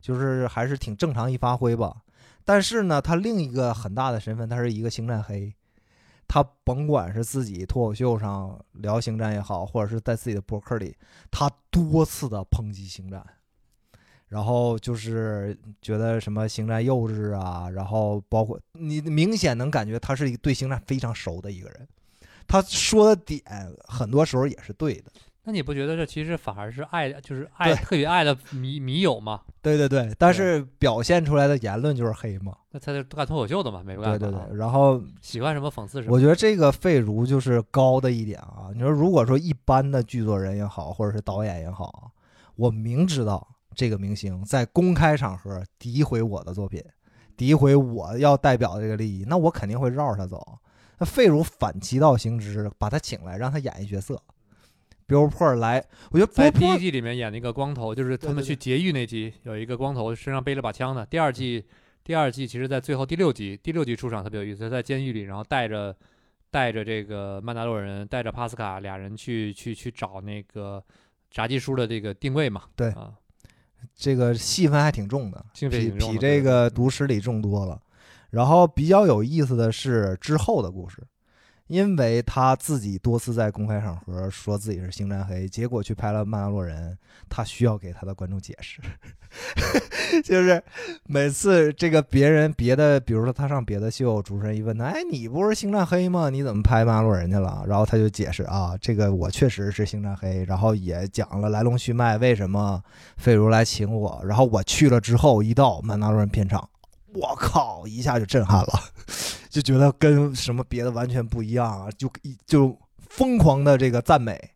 [0.00, 1.96] 就是还是挺正常一发挥吧。
[2.44, 5.54] 但是呢，他另一个很大的身份，他是一个星战黑。
[6.28, 10.96] 他甭管是自己脱口秀上聊星战也好，或者是在自己的博客里，
[11.30, 13.22] 他多次的抨击星战，
[14.28, 21.86] 然后就是觉得什么星战幼稚啊，然后包括你明显能感觉他是一个对星战非常熟的一个人，
[22.46, 23.42] 他说的点
[23.84, 25.12] 很多时候也是对的。
[25.44, 29.40] 那你不觉得这其实反而是爱，就是爱特别爱的迷迷友吗？
[29.60, 32.56] 对对对，但是表现出来的言论就是黑嘛。
[32.70, 34.18] 那他就干脱口秀的嘛，没办法啊。
[34.18, 36.14] 对对对，然后喜欢什么讽刺什么。
[36.14, 38.70] 我觉得这个费如就是高的一点啊。
[38.72, 42.12] 你说如果说一般的剧作人也好，或者是导演也好，
[42.54, 46.80] 我明知道这个明星在公开场合诋毁我的作品，
[47.36, 50.40] 诋毁我要代表的这个利益，那我肯定会绕着他走。
[50.98, 54.22] 那费如反其道行之，把他请来，让他演一角色。
[55.12, 61.04] 比如珀尔来，我觉得在第一季里面演那个光头，就是他们去劫狱那集，有一个光头身上背了把枪的。
[61.04, 61.62] 第二季，
[62.02, 65.94] 第二季其实在最后第六集，第六集出场特别有意思，他在监狱里，然后带着
[66.50, 70.82] 带着这个曼达洛人，带着帕斯卡俩人去去去找那个
[71.30, 72.62] 炸鸡叔的这个定位嘛。
[72.74, 73.12] 对啊，
[73.94, 77.78] 这个戏份还挺重的，戏份比比这个毒师里重多了。
[78.30, 81.02] 然后比较有意思的是之后的故事，
[81.72, 86.92] 因为他自己多次在公开场合说自己是星战黑，结果去拍了《曼达洛人》，
[87.30, 88.78] 他需要给他的观众解释，
[90.22, 90.62] 就是
[91.06, 96.28] 每次这个别人别的，比如说他上别的秀，主持人一问他，哎，你不是星战黑吗？
[96.28, 97.64] 你怎么拍《曼达洛人》去了？
[97.66, 102.82] 然后他就解释啊，这个我确实是星战黑，然后也讲了来龙去脉，为什么
[103.16, 106.68] 费如来请我，然后我去了之后，一到曼达洛人片场，
[107.14, 108.78] 我靠，一下就震撼了，
[109.52, 114.50] 就觉得跟什么别的完全不一样啊，就一就疯狂的这个赞美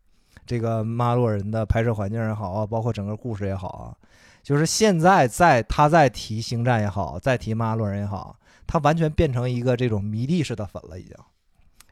[0.46, 3.92] 这个马洛人的拍摄环境也好啊，包括整个故事也好啊，
[4.42, 11.14] 就是现在在他在提星战也好，在提马洛人也好，他完全变成一个这种迷弟式的粉了，已经。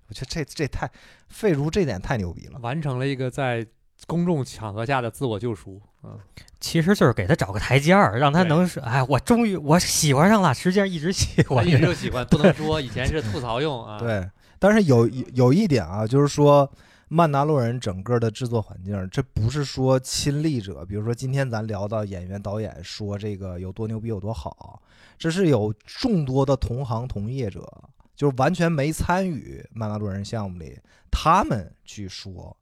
[0.09, 0.91] 我觉得这这太
[1.29, 2.59] 费如这点太牛逼了。
[2.61, 3.67] 完成了一个在
[4.07, 5.81] 公众场合下的自我救赎。
[6.03, 6.19] 嗯，
[6.61, 13.97] 其实就是给他找个台阶儿，让他能是，哎，我终于我喜欢上了，实际上一直喜欢一直就喜欢，不能说以前是吐槽用啊。
[14.01, 14.29] 对，
[14.59, 16.71] 但是有有有一点啊，就是说
[17.09, 24.83] 曼达洛人整个的制作环境，这不是说亲历者，比如说今天咱聊到演员导演说这个有多牛逼有多好，
[25.17, 27.67] 这是有众多的同行同业者，
[28.15, 30.79] 就是完全没参与曼达洛人项目里，
[31.11, 32.55] 他们去说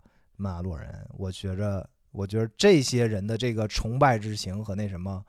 [0.43, 1.89] 曼达洛人，我觉着。
[2.15, 5.25] 我觉得这些人的这个崇拜之情和那什么，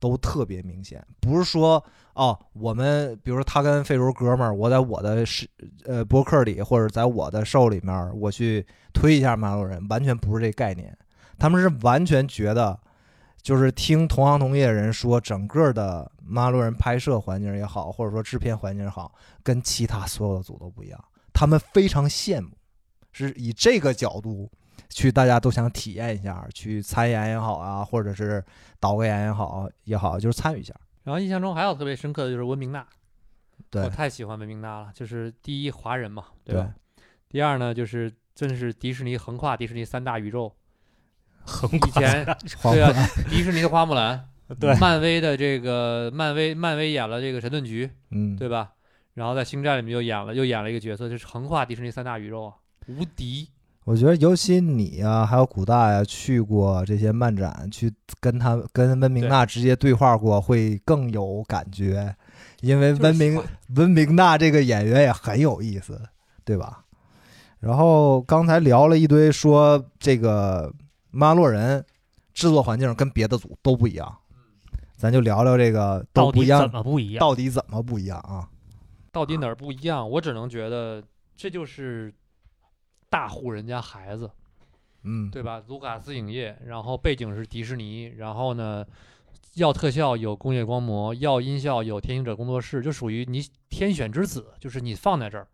[0.00, 1.00] 都特别明显。
[1.20, 1.80] 不是说
[2.14, 5.48] 哦，我们比如说他跟费如哥们儿，我在我的是
[5.84, 10.98] 呃博客里或者在我的 show 里面，我去推一下马路人，完全不是这概念。
[11.38, 12.76] 他们是完全觉得，
[13.40, 21.04] 就是听同行同业人说，整个的马路人拍摄环境也好，或者说制片环境也好，跟其他所有的组都不一样。
[21.32, 22.48] 他们非常羡慕，
[23.14, 24.50] 是以这个角度
[24.88, 28.44] 去，大家都想体验一下，去参演也好啊，或者是
[28.80, 30.74] 导个演也好也好，就是参与一下。
[31.04, 32.86] 然后印象中还有特别深刻的就是温明娜，
[33.70, 36.74] 对我太喜欢温明娜了，就是第一华人嘛，对对吧？
[37.28, 40.54] 第二呢，就是真是迪士尼横跨迪士尼三大宇宙，
[41.44, 42.24] 横以前
[42.62, 42.90] 对啊，
[43.28, 48.72] 迪士尼的花木兰， 对漫威的这个漫威漫威演了这个神盾局，嗯，对吧？
[49.14, 52.54] 然后在星战里面又演了又演了一个角色，就是横跨迪士尼三大宇宙啊，
[52.86, 53.48] 无敌。
[53.84, 62.16] 我觉得尤其你啊，还有古大呀，去过这些漫展，去跟他跟温明娜直接对话过，会更有感觉，
[62.62, 63.42] 因为温明
[63.76, 66.00] 温明娜这个演员也很有意思，
[66.46, 66.84] 对吧？
[67.60, 70.72] 然后刚才聊了一堆，说这个
[71.10, 71.84] 马洛人
[72.32, 74.16] 制作环境跟别的组都不一样，
[74.96, 77.20] 咱就聊聊这个都到底不一样怎，么不一样？
[77.20, 78.48] 到底怎么不一样啊？
[79.12, 80.08] 到底哪儿不一样？
[80.08, 81.02] 我只能觉得
[81.36, 82.10] 这就是
[83.14, 84.28] 大户人家孩子，
[85.04, 85.62] 嗯，对吧？
[85.68, 88.84] 卢卡斯影业，然后背景是迪士尼，然后呢，
[89.54, 95.46] 要特效有工业光魔，要音效有天行者工作室，就属于你天选之子，就是你放在这儿，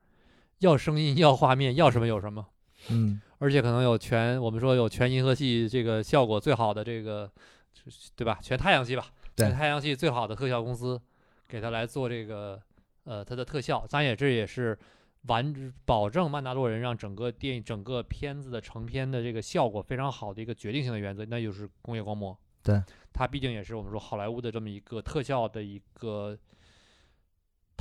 [0.60, 2.46] 要声音要画面要什么有什么，
[2.88, 3.20] 嗯。
[3.36, 7.30] 而且可能有全我们说有全银河系这个效果最好的这个，
[8.16, 8.38] 对吧？
[8.40, 10.98] 全太阳系吧，全太阳系最好的特效公司
[11.46, 12.58] 给他来做这个
[13.04, 14.78] 呃它的特效，当然也这也是
[15.26, 22.37] 完保证曼达洛人让整个电影整个片子的成片的这个效果非常好的一个决定性的原则，那就是工业光魔。
[22.62, 26.38] 对，它毕竟也是我们说好莱坞的这么一个特效的一个。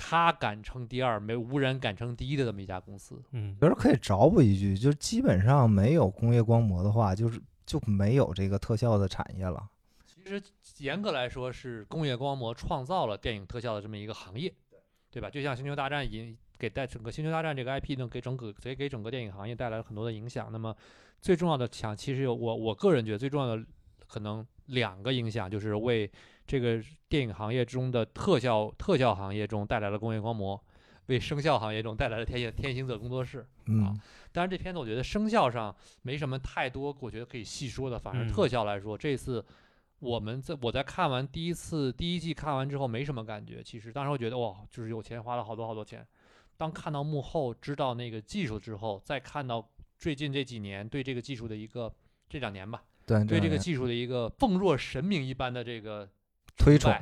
[0.01, 9.69] 他敢称第二，没无人敢称第一的这么一家公司，嗯觉得可以找补一句，就基本上没有工业光魔的话，就是就没有这个特效的产业了。
[10.05, 10.41] 其实
[10.77, 14.53] 严格来说，是工业光魔创造了电影特效的这么一个行业，
[15.11, 15.29] 对吧？
[15.29, 20.51] 就像《星球大战》引给带整个《星球大战》这个 IP 呢，给整个给给整个电影行业带来了很多的影响。
[20.51, 20.75] 那么
[21.21, 23.65] 最重要的想，其实有我我个人觉得最重要的
[24.07, 26.11] 可能两个影响，就是为
[26.45, 30.61] 这个电影行业中的特效特效行业中带来了工业光魔，
[31.07, 33.39] 为声效行业中带来了天行天行者工作室。
[33.83, 33.95] 啊
[34.31, 37.97] 当然，这片子我觉得声效上没什么太多，我觉得可以细说的。
[37.97, 39.43] 反正嗯特效来说，这次
[39.99, 43.63] 我们在我在看完第一次第一季看完之后没什么感觉。
[43.63, 46.05] 其实当时我觉得哇，就是有钱花了好多好多钱。
[46.59, 49.65] 当看到幕后，知道那个技术之后，再看到
[49.97, 51.89] 最近这几年对这个技术的一个
[52.27, 56.09] 这两年吧，对对这个技术的一个奉若神明一般的这个
[56.57, 56.93] 推崇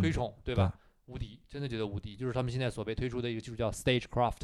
[0.00, 0.76] 推崇，对吧？
[1.04, 2.16] 无敌，真的觉得无敌。
[2.16, 4.40] 就是他们现在所被推出的一个技术叫 Stagecraft，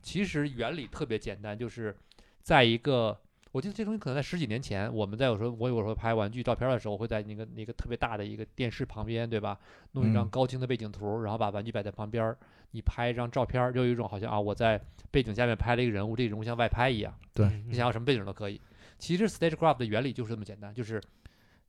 [0.00, 1.96] 其实原理特别简单，就是
[2.40, 9.58] 在一个，我记得这东西可能在十几年前，我们在有时候我有时候拍玩具照片的时候，会在那个那个特别大的一个电视旁边，对吧？
[9.90, 12.38] 弄一张嗯高清的背景图，然后把玩具摆在旁边儿，
[12.72, 14.80] 你拍一张照片儿，就有一种好像啊我在
[15.10, 18.60] 背景下面拍了一个人物，这个人物像外拍一样，对嗯你想要什么背景都可以。
[18.98, 21.00] 其实 Stagecraft 的原理就是这么简单，就是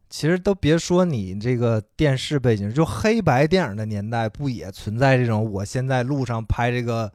[0.10, 5.52] 其实都别说你这个电视背景，就黑白电影的年代，不也存在这种？
[5.52, 7.12] 我现在路上拍这个，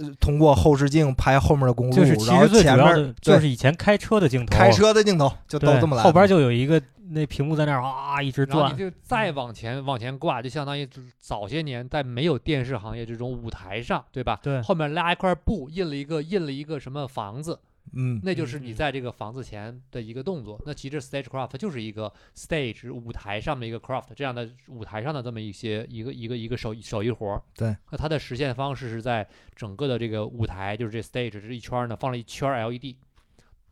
[0.00, 6.02] 呃通过后视镜拍后面的公路，就是其实最主前面要的就是以前开车的镜头，开车的镜头就都这么来。
[6.02, 10.88] 后边就有一个那屏幕在那儿啊一直转你，就再往前往前挂，就相当于
[11.18, 14.38] 早些年在没有电视行业这种舞台上，对吧？
[14.42, 17.58] 对后面拉一块布，印了一个印了一个什么房子，
[17.92, 20.60] 嗯，那就是你在这个房子前的一个动作。
[20.66, 27.42] 那其实 stagecraft 就是一个 stage 舞台上的一个 craft 这样的舞台上的这么一些一个一个一个手手艺活儿。
[27.54, 32.96] 对，那它的实现方式是在整个的这个舞台，就是这 stage 这一圈儿呢放了一圈儿 LED，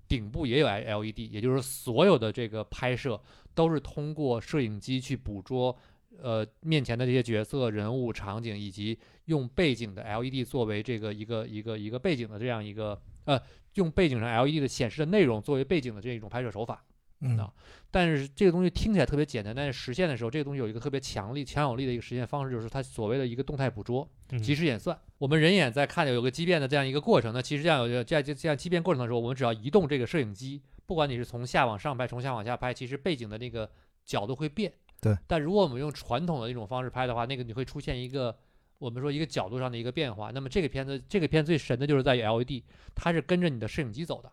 [0.09, 3.21] 顶部也有 L LED，也就是所有的这个拍摄
[3.55, 5.77] 都是通过摄影机去捕捉。
[6.23, 13.37] 呃，面前的这些角色、人物、场景，以及用背景的 LED 作为这个一个一个一个背景的这样一个呃，
[13.75, 16.85] 用背景上 LED 的显示的内容作为背景的这一种拍摄手法。
[17.25, 17.53] 嗯啊
[17.91, 24.99] 但是这个东西听起来特别简单，但是实现的时候，这个东西有一个特别强力、强有力的一个实现方式，就是它所谓的一个动态捕捉、嗯即时演算。
[25.19, 33.71] 我们人眼在看有个畸变的这样一个过程，那其实这样有这样这样畸变过程的时候，我们只要移动这个摄影机，不管你是从下往上拍，从下往下拍，其实背景的那个
[34.05, 34.73] 角度会变。
[35.01, 35.17] 对。
[35.29, 38.37] 但如果我们用传统的那种方式拍的话，那个你会出现一个
[38.81, 40.33] 我们说一个角度上的一个变化。
[40.35, 44.33] 那么这个片子，这个片最神的就是在于 LED，它是跟着你的摄影机走的。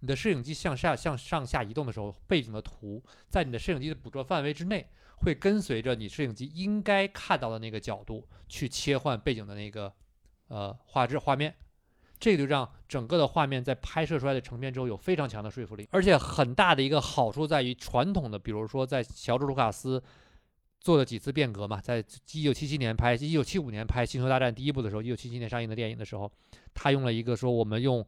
[0.00, 4.86] 你的摄影机向下、向上下移动的时候，背景的图在你的摄影机的捕捉范围之内，
[5.18, 9.92] 会跟随着你摄影机应该看到的那个角度去切换背景的那个
[10.48, 11.54] 呃画质画面。
[12.20, 20.02] 这就让整个的画面在拍摄出来的成片之后有非常强的说服力，而且很大的一个好处在于传统的，比如说在乔治·卢卡斯
[20.80, 26.28] 做了几次变革嘛，在一九七七年拍、一九七五年拍《星球大战》第一部的时候，一九七七年上映的电影的时候，
[26.74, 28.04] 他用了一个说我们用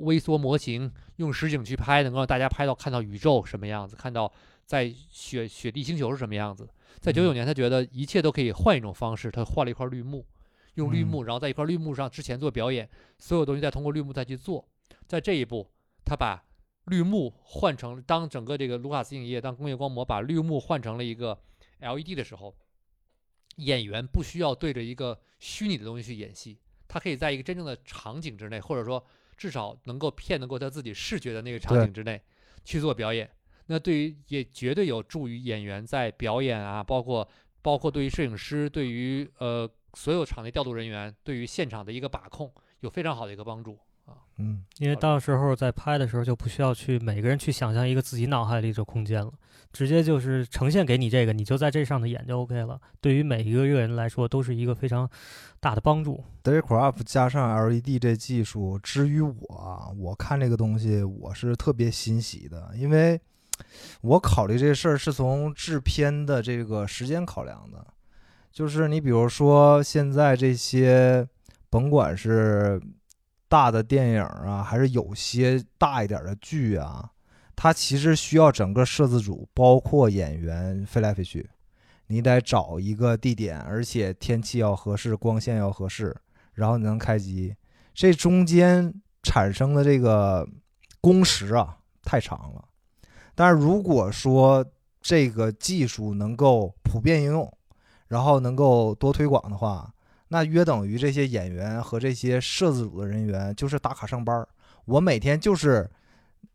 [0.00, 4.32] 微缩模型用实景去拍，能够让大家拍到看到宇宙什么样子，看到
[4.64, 6.68] 在雪雪地星球是什么样子。
[7.00, 10.24] 在九九年，他觉得一切都可以换一种方式，他换了一块绿幕，
[10.74, 14.66] 用绿幕，然后在一块绿幕上之前做表演，所有东西再通过绿幕再去做。
[15.06, 15.70] 在这一步，
[16.04, 16.42] 他把
[16.86, 21.38] 绿幕换成当整个这个卢卡斯影业当工业光魔把绿幕换成了一个
[21.80, 22.54] LED 的时候，
[23.56, 29.04] 演员不需要对着一个虚拟的东西去演戏，他可以在一个真正的场景之内，或者说
[29.44, 32.18] 至少能够骗得过他自己视觉的那个场景之内
[32.64, 33.30] 去做表演。
[33.66, 37.28] 那对于也绝对有助于演员在表演啊，包括
[37.60, 44.14] 包括对于摄影师，对于呃所有场内调度人员，对于现场的一个把控，有非常好的一个帮助啊。
[44.38, 49.32] 嗯，因为到时候在拍的时候就不需要去每个人去想象一个自己脑海里的空间了，
[49.72, 52.80] 直接就是呈现给你这个，你就在这上头演就 OK 了。
[53.00, 55.08] 对于每一个人来说都是一个非常
[55.60, 56.24] 大的帮助。
[56.42, 63.20] Daycraft 加上 LED 这技术，至于我啊，我看这个东西我是特别欣喜的，因为
[64.00, 67.86] 我考虑这事儿是从制片的这个时间考量的，
[68.50, 71.24] 就是你比如说现在这些，
[71.70, 72.82] 甭管是
[73.48, 77.10] 大的电影啊，还是有些大一点的剧啊，
[77.54, 81.48] 它其实需要整个摄制组包括演员飞来飞去，
[82.08, 86.16] 你得找一个地点，而且天气要合适，光线要合适，
[86.54, 87.54] 然后你能开机，
[87.94, 88.92] 这中间
[89.22, 90.48] 产生的这个
[91.00, 92.64] 工时啊太长了。
[93.34, 94.64] 但是如果说
[95.00, 97.56] 这个技术能够普遍应用，
[98.08, 99.93] 然后能够多推广的话，
[100.34, 104.44] 那约等于这些演员和这些摄制组的人员就是打卡上班。
[104.84, 105.88] 我每天就是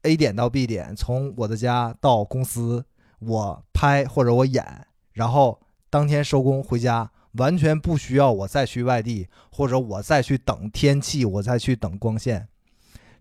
[0.02, 2.84] A 点到 B 点，从我的家到公司，
[3.20, 12.50] 我拍或者我演，然后当天收工回家，完全不需要我再去外地，或者我再去等天气，我再去等光线。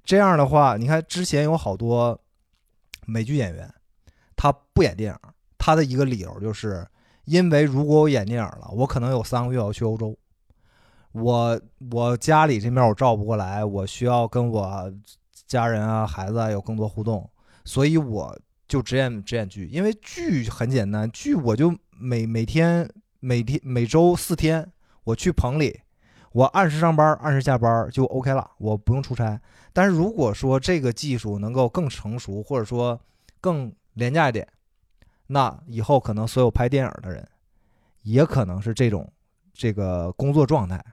[0.02, 2.20] 这样的话，你看之前有好多
[3.06, 3.72] 美剧演员，
[4.34, 5.18] 他不演电影，
[5.56, 6.84] 他的一个理由就是
[7.26, 10.18] 因为如果我演电影了，我可能有三个月要去欧洲，
[11.20, 11.60] 我
[11.90, 14.92] 我家里这面我照不过来，我需要跟我
[15.46, 17.28] 家人啊、孩子啊有更多互动，
[17.64, 22.88] 所以我就只演只演剧，因为剧很简单，剧我就每每天
[23.20, 24.70] 每天每周四天
[25.04, 25.80] 我去棚里，
[26.32, 29.40] 我按时上班按时下班就 OK 了，我不用出差。
[29.72, 33.00] 但是如果说这个技术能够更成熟，或者说
[33.40, 34.46] 更廉价一点，
[35.28, 37.26] 那以后可能所有拍电影的人，
[38.02, 39.10] 也可能是这种
[39.52, 40.84] 这个工作状态。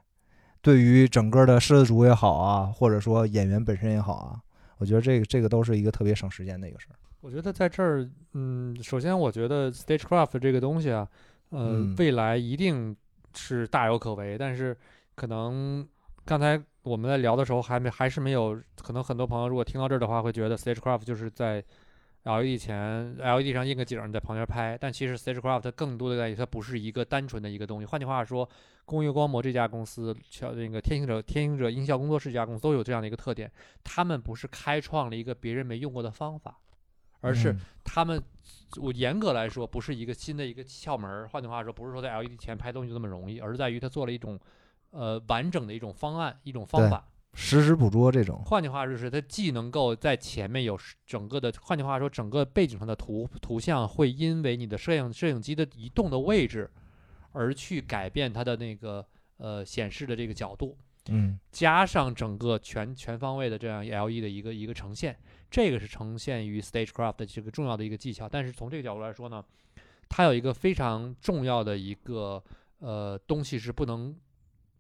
[0.66, 4.41] 对于整个的摄制组也好啊，或者说演员本身也好啊，
[4.80, 6.97] 我觉得这个这个都是一个特别省时间的一个事儿。
[7.22, 11.07] 我觉得在这儿，嗯，首先我觉得 Stagecraft 这个东西啊，
[11.51, 12.97] 呃，嗯未来一定
[13.36, 14.76] 是大有可为，但是
[15.13, 15.88] 可能
[16.26, 21.63] 刚才我们在聊的时候还没还是没有，可能很多朋友如果听到这儿的话，会觉得 Stagecraft 就是在
[22.26, 27.86] LED 前 LED 上印个景儿，你在旁边拍，但其实 Stagecraft 更多的在于它不是一个单纯的一个东西。
[27.86, 28.49] 换句话说，
[28.84, 33.51] 工业光魔这家公司，像那个天行者天行者音效工作室这家公司都有这样的一个特点，
[33.84, 36.57] 他们不是开创了一个别人没用过的方法，
[37.21, 38.19] 而是嗯他们，
[38.82, 41.28] 我严格来说不是一个新的一个窍门儿。
[41.28, 44.39] 换句话说，不是说在 LED 前拍东西就这么容易，而是在于他做了一种
[44.89, 47.07] 呃完整的一种方案、一种方法。
[47.36, 56.71] 实时捕捉这种，换句话就是，它既能够在前面有整个的，换句话说，整个背景上的图图像会因为你的摄影摄影机的移动的位置
[57.33, 59.05] 而去改变它的那个
[59.38, 60.77] 呃显示的这个角度。
[61.09, 65.15] 嗯加上整个全全方位的这样 LED 的一个一个呈现，
[65.51, 68.27] 这个是呈现于 Stagecraft 的这个重要的一个技巧。
[68.27, 69.45] 但是从这个角度来说呢，
[70.09, 72.43] 它有一个非常重要的一个
[72.79, 74.15] 呃东西是不能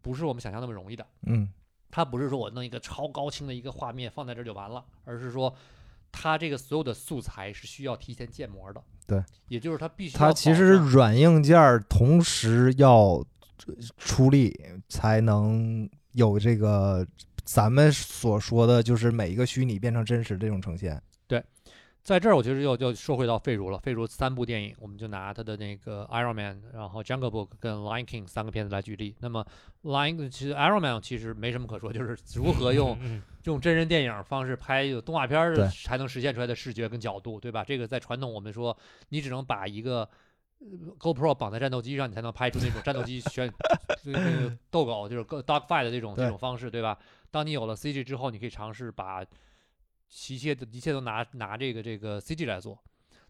[0.01, 1.05] 不是我们想象那么容易的。
[1.27, 1.47] 嗯
[1.95, 5.55] 它不是说我弄一个超高清的一个画面放在这儿就完了，而是说
[6.11, 8.83] 它这个所有的素材是需要提前建模的。
[9.07, 13.25] 对，也就是它必须它其实是软硬件儿同时要
[13.97, 14.53] 出力，
[14.89, 17.07] 才能有这个
[17.45, 21.01] 咱们所说的就是每一个虚拟变成真实这种呈现。
[22.05, 23.79] 在这儿，我觉得又又说回到费如了。
[23.79, 29.15] 费如三部电影，我们就拿他的那个 Iron Man，然后 Jungle Book 跟 Lion King 三个片子来举例。
[29.21, 29.43] 那么
[29.81, 37.63] Lion 其实 Iron Man 其实没什么可说，就是如何用嗯用真人电影方式拍有动画片儿才能实现出来的视觉跟角度，对吧？
[37.63, 38.77] 这个在传统我们说，
[39.09, 40.07] 你只能把一个
[40.59, 40.67] 呃
[40.99, 43.51] GoPro 绑在战斗机上，你才能拍出那种战斗机选
[44.03, 46.95] 那个斗狗，就是 go- dog fight 的这种这种方式，对吧？
[47.31, 49.25] 当你有了 CG 之后，你可以尝试把
[50.29, 52.77] 一切的一切都拿拿这个这个 CG 来做。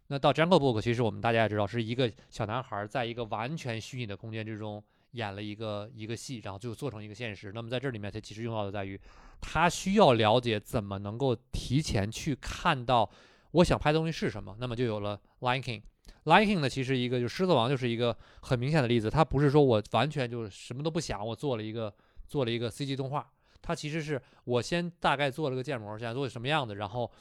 [0.08, 7.52] 那到 Jungle Book，其实我们大家也知道，是一个小男孩在一个完全虚拟的空间之中演了一个一个戏，然后最后做成一个现实。
[7.54, 9.00] 那么在这里面，它其实用到的在于，
[9.42, 13.10] 他需要了解怎么能够提前去看到
[13.52, 14.56] 我想拍的东西是什么。
[14.60, 15.82] 那么就有了 Lion King。
[16.26, 19.10] Lion King 呢，其实一个就狮子王就是一个很明显的例子。
[19.10, 21.92] 它不是说我完全就是什么都不想，我做了一个
[22.28, 23.28] 做了一个 CG 动画。
[23.66, 27.12] 它其实是我先大概做了个建模，想做什么样子，然后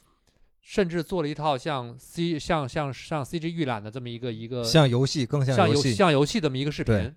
[0.61, 7.15] 甚至做了一套像 C 像像像 CG 预览的这么一个一个像游戏更像像游像游戏这么一个视频，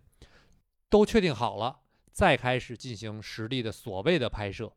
[0.89, 1.79] 都确定好了，
[2.13, 4.71] 再开始进行实地的所谓的拍摄。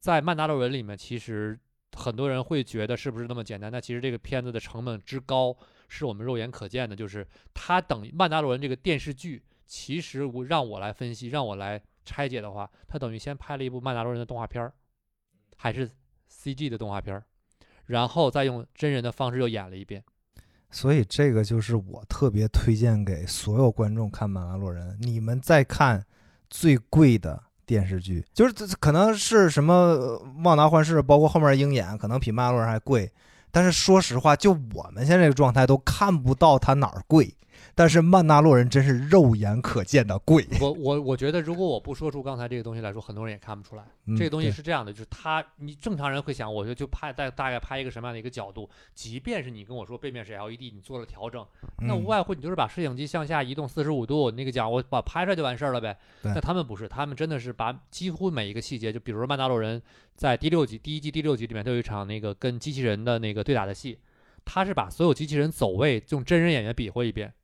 [0.00, 1.56] 在《曼达洛人》里面，其实
[1.96, 3.70] 很多人会觉得是不是那么简单？
[3.70, 5.56] 但其实这个片子的成本之高，
[5.88, 6.96] 是我们肉眼可见的。
[6.96, 7.24] 就是
[7.54, 14.72] 它等于《曼达洛人》这个电视剧，其实我让我来分析，让我来拆解的话，他等于先拍了一部《曼达洛人》的动画片儿，
[15.56, 15.90] 还是
[16.30, 17.24] CG 的动画片儿，
[17.84, 20.02] 然后再用真人的方式又演了一遍。
[20.70, 24.92] 所以这个就是我特别推荐给所有观众看《曼达洛人》。
[25.00, 26.04] 你们在看
[26.48, 33.10] 最贵的电视剧，就是这可能是什么呃《旺达幻视》，包括后面《鹰眼》，可能比《曼达洛人》还贵。
[33.52, 37.34] 但是说实话，就我们现在这个状态都看不到它哪儿贵，
[37.78, 40.46] 但是曼达洛人真是肉眼可见的贵。
[40.62, 43.84] 我我我觉得，如果我不说出刚才这个东西来说，很多人也看不出来。
[44.06, 51.46] 嗯这个东西是这样的，就是他，你正常人会想，我就就拍大大概拍一个什么样的一个角度，即便是你跟我说背面是 LED，你做了调整，
[51.82, 55.98] 那嗯无外乎你就是把摄影机向下移动四十五度，那个角我把拍出来就完事儿了呗。
[56.22, 59.82] 对那他们不是，他们真的是把几乎每一个细节，就比如说曼达洛人
[60.14, 63.98] 在第六集第一季第六集里面都有一场那个跟机器人的那个对打的戏，
[64.46, 67.34] 他是把所有机器人走位用真人演员比划一遍，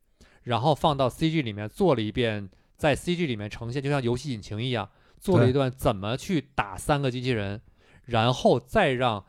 [0.44, 4.88] 然后放到 CG 里面做了一遍，在 CG 里面呈现，就像游戏引擎一样。
[5.20, 7.60] 做了一段怎么去打三个机器人，
[8.06, 9.24] 然后再让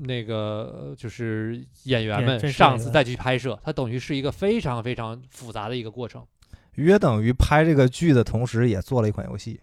[0.00, 6.24] 那个呃就是演员们上次再去拍摄，它等于是一个非常非常复杂的一个过程。
[6.76, 9.60] 约等于拍这个剧的同时，也做了一款游戏。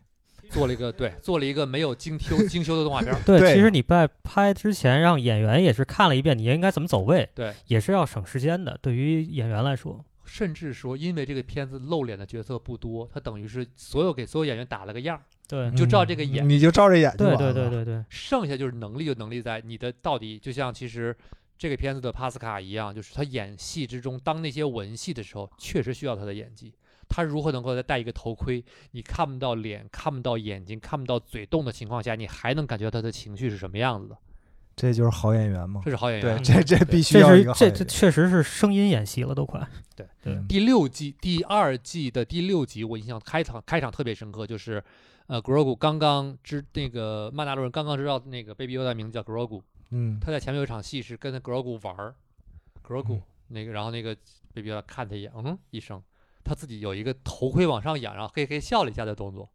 [0.51, 8.77] 做了一个对，做了一个没有精修精修的动画片对 其实你在拍之前让演员也是看了一遍，你应该怎么走位，对，也是要省时间的。
[8.83, 17.53] 对于演员来说，甚至说，因为这个片子露脸的角色不多，他等于是所有给所有演员打了个样儿，对，你就照这个演嗯你就照着演就对对了。
[17.53, 21.15] 对对对，剩下就是能力就能力在你的到底，就像其实
[21.57, 26.73] 这个片子的帕斯卡一样，就是他演戏之中，当那些文戏的时候，确实需要他的演技。
[27.07, 34.17] 他如何能够再戴一个头盔，你看不到脸，看不到眼睛，看不到嘴动的情况下，你还能感觉到他的情绪是什么样子的？
[34.76, 35.82] 这就是好演员嘛。
[35.86, 36.43] 这是好演对，员。
[36.43, 37.86] 这这必须这是要一个好这这。
[37.86, 39.65] 确实是声音演戏了，都快。
[39.95, 44.84] 对对嗯第六季第二季的第六集，我印象开场开场特别深刻，就是
[45.28, 49.61] 呃，Grogu 刚刚知那个曼达洛人刚刚知道那个 Baby Yoda 名字叫 Grogu，
[49.91, 52.15] 嗯，他在前面有一场戏是跟那 Grogu 玩儿
[52.86, 54.13] ，Grogu 那个，然后那个
[54.53, 56.03] Baby Yoda 看他一眼，嗯一声，
[56.43, 59.49] 他自己有一个头盔往上仰，然后嘿嘿笑了一下的动作，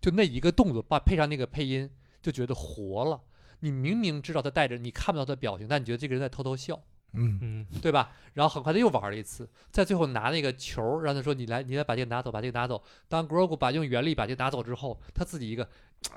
[0.00, 1.90] 就那一个动作，把配上那个配音，
[2.22, 3.20] 就觉得活了。
[3.60, 6.80] 你明明知道他带着，你看不到他表情，但你觉得这个人在偷偷笑。
[7.12, 8.12] 嗯，嗯，对吧？
[8.34, 12.80] 然后很快他又玩了一次，在最后拿那个球，让他说你来，你来把这个拿走，把这个拿走。
[13.08, 15.68] 当 Grogu 把用原力把这个拿走之后，他自己一个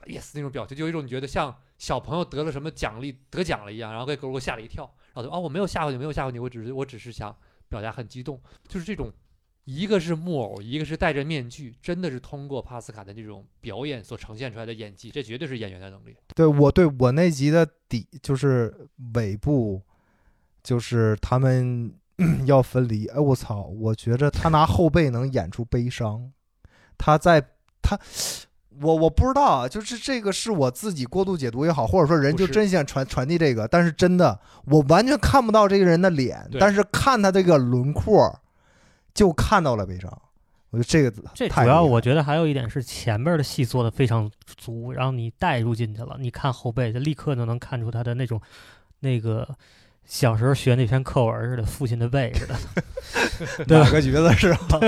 [0.05, 4.83] yes 那种表情，就有一种你觉得像小朋友得了什么奖励得奖了一样，然后给 Grogu 吓了一跳，
[5.13, 7.35] 然后说啊我没有吓唬你，没有吓唬你，我只是我只是想
[7.67, 9.11] 表达很激动，就是这种。
[9.65, 16.15] 一个是木偶，一个是戴着面具，真的是通过帕斯卡的这种表演所呈现出来的演技，这绝对是演员的能力。
[16.35, 19.81] 对我对我那集的底就是尾部，
[20.61, 21.93] 就是他们
[22.45, 23.07] 要分离。
[23.07, 23.63] 哎，我操！
[23.63, 26.31] 我觉着他拿后背能演出悲伤，
[26.97, 27.49] 他在
[27.81, 27.99] 他。
[28.81, 38.35] 我我不知道啊，就是这个是我自己过度解读也好，或者说人就真想传传递这个，但是真的我完全看不到这个人的脸，但是看他这个轮廓，
[39.13, 40.21] 就看到了悲伤。
[40.69, 48.41] 我觉得这个这主要我觉得还有一点是前面的戏做的非常足，然后你带入进去了，你看后背就立刻就能看出他的那种
[49.01, 49.47] 那个
[50.03, 52.55] 小时候学那篇课文似的，父亲的背似的。
[53.65, 54.79] 对哪个角色是吧？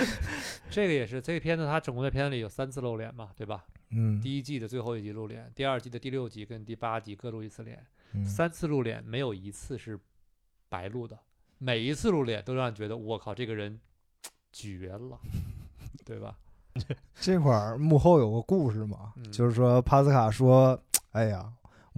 [0.70, 3.64] 这个也是这个片子，它整个的片子里有三次露脸嘛，对吧？
[3.90, 9.98] 嗯，第一季的最后一集露脸，第二季的第六集跟第八集各露一次脸，嗯三次露脸没有一次是
[10.68, 11.18] 白露的，
[11.58, 13.78] 每一次露脸都让你觉得我靠，这个人
[14.52, 15.18] 绝了，
[16.04, 16.36] 对吧？
[17.20, 20.78] 这块儿幕后有个故事嘛，嗯就是说帕斯卡说
[21.12, 21.50] ：“哎呀，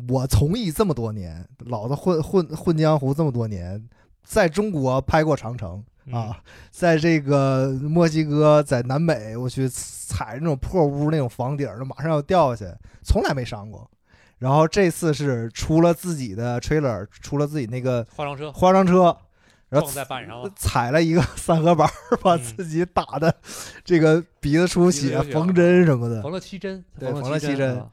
[0.08, 3.88] 我从艺这么多年，老子混混混江湖这么多年，
[4.22, 6.40] 在中国拍过长城嗯啊，
[6.70, 13.90] 在这个墨西哥，在南美，我去踩那种破屋那种房顶儿，马上要掉下去，从来没上过。
[14.38, 19.18] 然后这次是出了自己的 trailer，出了自己那个化妆车化妆车，
[19.68, 21.88] 然后撞在板上了，踩了一个三合板，
[22.22, 23.34] 把嗯自己打的
[23.84, 26.22] 这个鼻子出血、缝针什么的。
[26.22, 27.84] 缝了七针，对缝了了七针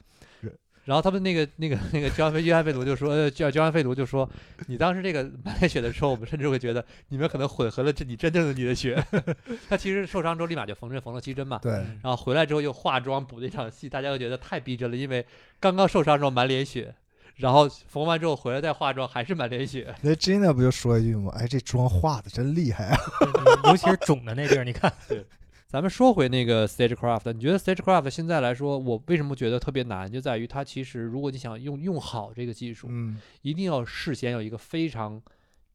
[0.86, 4.30] 然后他们那个那个那个交安菲约翰费读就说，呃，焦焦安费读就说，
[4.68, 9.04] 你当时这个满脸血的时候，我们甚至会觉得你们可能混合了这你真正的你的血。
[9.68, 11.58] 他其实受伤之后立马就缝针，缝了七针嘛。
[11.58, 15.26] 对，嗯然后回来之后又化妆补那场戏，大家又觉得太逼真了，因为
[15.60, 16.94] 刚刚受伤的时候满脸血，
[17.36, 19.94] 然后缝完之后回来再化妆还是满脸血。
[20.02, 21.32] 那 Gina 不就说一句吗？
[21.36, 22.98] 哎，这妆化的真厉害啊！
[23.70, 25.26] 尤其是肿的那地儿，你看， 对
[25.68, 35.22] 咱们说回那个 Stagecraft，你觉得 Stagecraft 现在来说，我为什么觉得特别难，就在于它其实如果你想用用好这个技术，嗯一定要事先有一个非常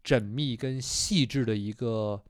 [0.05, 2.23] 缜密跟细致的一个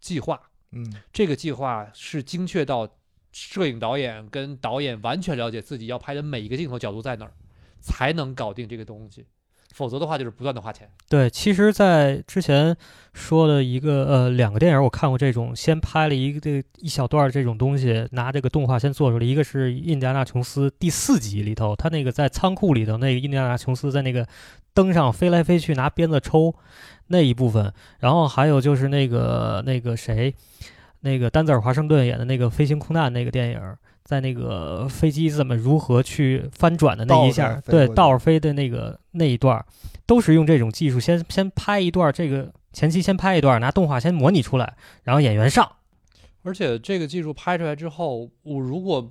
[0.00, 0.38] 计划。
[0.72, 2.86] 嗯这个计划是精确到
[3.32, 7.32] 摄影导演跟导演完全了解自己要拍的每一个镜头角度在哪儿，
[7.80, 9.26] 才能搞定这个东西。
[9.74, 10.88] 否则的话就是不断的花钱。
[11.06, 12.74] 对，其实，在之前
[13.12, 19.26] 说的一个呃两个电影，我看过这种先拍了一个这一小段这种东西，拿这个动画先做出来。
[19.26, 24.26] 一个是《印第安纳琼斯》第四集里头，他那个在仓库里头，那个印第安纳琼斯在那个
[24.72, 26.54] 灯上飞来飞去，拿鞭子抽
[27.08, 27.70] 那一部分。
[27.98, 30.34] 然后还有就是那个那个谁，
[31.00, 33.60] 那个丹泽尔·华盛顿演的那个飞行空难那个电影。
[34.06, 39.62] 在那个飞机怎么如何去翻转的那一下，对倒着飞的那个那一段，
[40.06, 45.68] 都是用这种技术，先先拍一段，这个前期先拍一段，拿动画先模拟出来，然后演员上。
[46.44, 49.10] 而且这个技术拍出来之后，我如果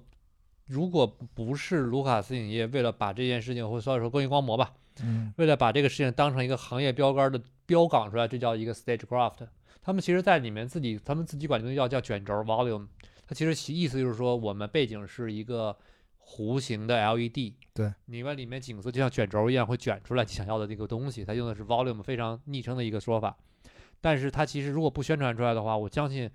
[0.68, 4.72] 如果不是卢卡斯影业为了把这件事情，或者说工业光魔吧，
[5.04, 9.46] 嗯，为了把这个事情当成一个行业标杆的标杆出来，这叫一个 stagecraft。
[9.84, 12.88] 他们其实在里面自己，他们自己管这个叫叫卷轴 volume。
[13.28, 15.76] 它其实其意思就是说，我们背景是一个
[16.20, 21.26] 弧形的 LED，对，你们里面景色就像卷轴一样会卷出来你想要的那个东西。
[21.26, 23.36] 它用的是 volume，非常昵称的一个说法。
[24.02, 26.30] 但是它其实如果不宣传出来的话，我相信，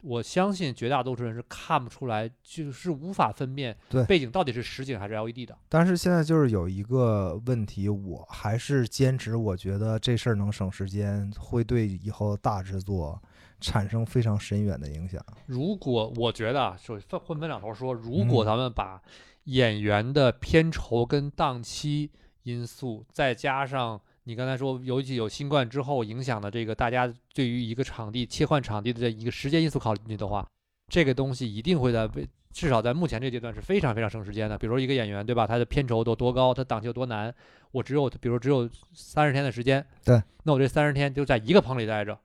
[0.00, 3.76] 我相信绝大多数人是看不出来，就是无法分辨
[4.08, 5.56] 背景到底是实景还是 LED 的。
[5.68, 13.22] 但是现在就是有一个问题，我还是坚持，我觉得这事儿能省时间，会对以后大制作。
[13.62, 15.24] 产生非常深远的影响。
[15.46, 19.00] 如果我觉得啊，就分混分两头说，如果咱们把
[19.44, 22.10] 演员的片酬跟档期
[22.42, 30.46] 因素，再加上你刚才说，尤其有新冠之后影响的这个大家对于一个场地切换场地的这一个时间因素考虑进去的话，
[30.88, 34.58] 这个东西一定会在为至少在目前这阶段是非常非常省时间的。
[34.58, 35.46] 比如说一个演员，对吧？
[35.46, 37.34] 他的片酬都多高，他档期有多难，
[37.70, 42.18] 我只有比如只有三十天的时间，对，那我这三十天就在一个棚里待着。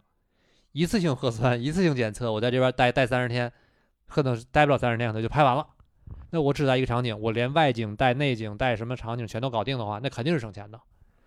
[0.78, 3.52] 一次性核酸，一次性检测，我在这边待待三十天，
[4.06, 5.68] 可能待不了三十天，可能就拍完了。
[6.30, 10.80] 那我只在一个场景，我连外景带内景带什么场景全都搞定的话，那肯定是省钱的。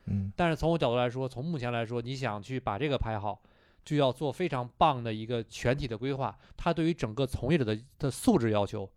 [0.04, 3.42] 嗯，但是从我角度来说，从目前来说，你想去把这个拍好，
[3.84, 6.38] 就要做非常棒的一个全体的规划。
[6.56, 8.88] 它对于整个从业者的的素质要求。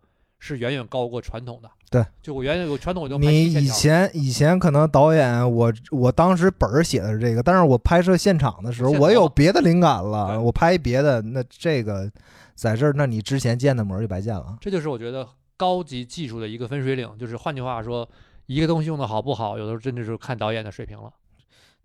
[0.44, 1.70] 是远远高过传统的。
[1.90, 12.10] 对，就我原来有传统，我就你以前以前可能导演，我我当时本儿写的是这个，但是我拍摄现场的时候，我有别的灵感了，我拍别的，那这个
[12.54, 14.58] 在这儿，那你之前建的模就白建了。
[14.60, 15.26] 这就是我觉得
[15.56, 18.06] 高级技术的一个分水岭，就是换句话说，
[18.46, 21.10] 一个东西用的好不好，有的时候真的是看导演的水平了。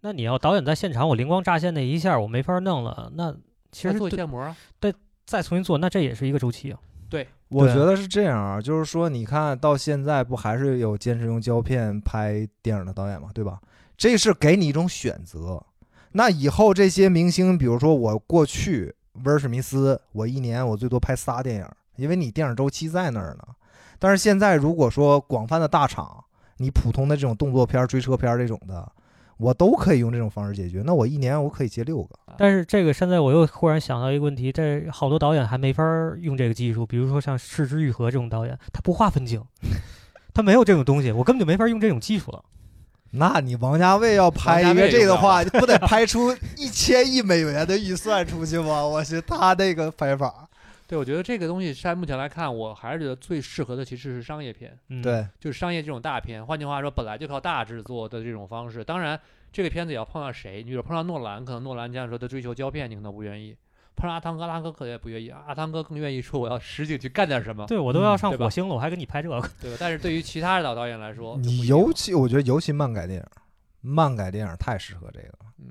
[0.01, 3.32] 那你要导演在现场，我灵光乍现那一下，我没法弄了，那
[3.72, 4.91] 其实做建模啊，对，
[5.26, 6.80] 再重新做，那这也是一个周期啊。
[7.10, 13.60] 对，我觉得是这样啊，就是说，你看到现在不还是有坚持用胶片拍电影的导演嘛，对吧？
[13.97, 15.62] 这是给你一种选择。
[16.12, 18.93] 那以后这些明星，比如说我过去
[19.26, 23.43] 威尔史密斯，我一年我最多拍仨电影，因为你电影周期在那儿呢。
[23.97, 26.24] 但是现在如果说广泛的大厂，
[26.58, 28.91] 你普通的这种动作片、追车片这种的。
[29.40, 32.10] 我都可以用这种方式解决，那我一年我可以接六个。
[32.38, 35.82] 但是这个现在我又忽然想到一个问题，这好多导演还没法
[36.20, 39.42] 用这个技术，比如说像《失之愈合》这种导演，他不画分镜，
[40.36, 42.44] 他没有这种东西，我根本就没法用这种技术了。
[43.12, 48.86] 那你王家卫要拍一个这个的话，不得拍出一千亿美元的预算出去吗？
[48.86, 50.49] 我去，他那个拍法。
[50.90, 54.76] 对，我觉得这个东西在目前来看，我还是觉得最适合的其实是商业片。
[55.04, 56.44] 对，就是商业这种大片。
[56.44, 58.84] 换句话说，本来就靠大制作的这种方式。
[58.84, 59.20] 当然，
[59.52, 60.64] 这个片子也要碰到谁。
[60.64, 63.54] 你比如碰到诺兰，可能诺兰这样说他追求胶片，你可能不愿意；
[63.96, 65.30] 碰上阿汤哥，阿汤哥可能也不愿意。
[65.30, 67.68] 阿汤哥更愿意说我要实景去干点什么。
[67.68, 69.78] 对我都要上火星了，我还给你拍这个，对吧？
[69.80, 73.26] 但是对于其他的导导演来说，你尤其我觉得尤其漫改电影，
[73.82, 75.54] 漫改电影太适合这个了。
[75.60, 75.68] 嗯。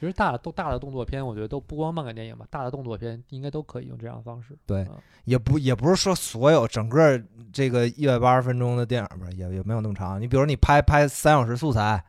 [0.00, 4.56] 其实大都大的动作片，我觉得都不光漫改电影吧，大的动作片应该都可以用这样的方式。
[4.64, 4.88] 对，
[5.24, 7.22] 也不也不是说所有整个
[7.52, 10.18] 这个一百八十分钟的电影吧，也也没有那么长。
[10.18, 12.02] 你比如你拍拍三小时素材，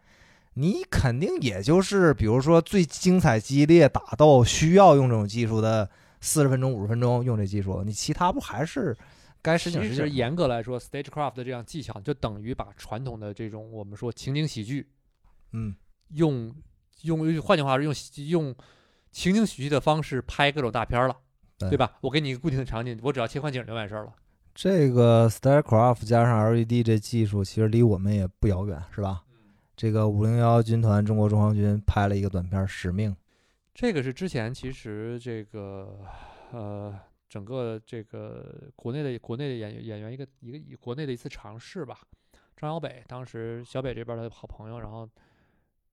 [0.53, 5.89] 你肯定也就是比如说最精彩激烈打斗需要用这种技术的
[6.21, 8.97] 四十分钟五十分钟用这技术，你其他不还是
[9.41, 9.95] 该实景实景？
[9.95, 14.87] 其实严格来说，stagecraft 的这样技巧就等于把传统的这种我们说情景喜剧，
[15.51, 15.75] 嗯，
[16.13, 16.49] 用。
[17.03, 17.93] 用换句话说，用
[18.29, 18.55] 用
[19.11, 21.17] 情景喜剧的方式拍各种大片了，
[21.57, 21.97] 对吧？
[22.01, 24.13] 我给你一个固定的场景，我只要切换景就完事儿了。
[24.53, 29.23] 这个 Starcraft 加上 LED 这技术，其实离我们也不遥远，是吧？
[29.75, 33.11] 这个五零幺军团中国中央军拍了一个短片《使命》，
[33.73, 35.99] 这个是之前其实这个
[36.51, 36.93] 呃
[37.27, 41.99] 整个这个国内的国内的演演员一个一个国内的一次尝试吧。
[42.55, 45.09] 张小北当时小北这边的好朋友，然后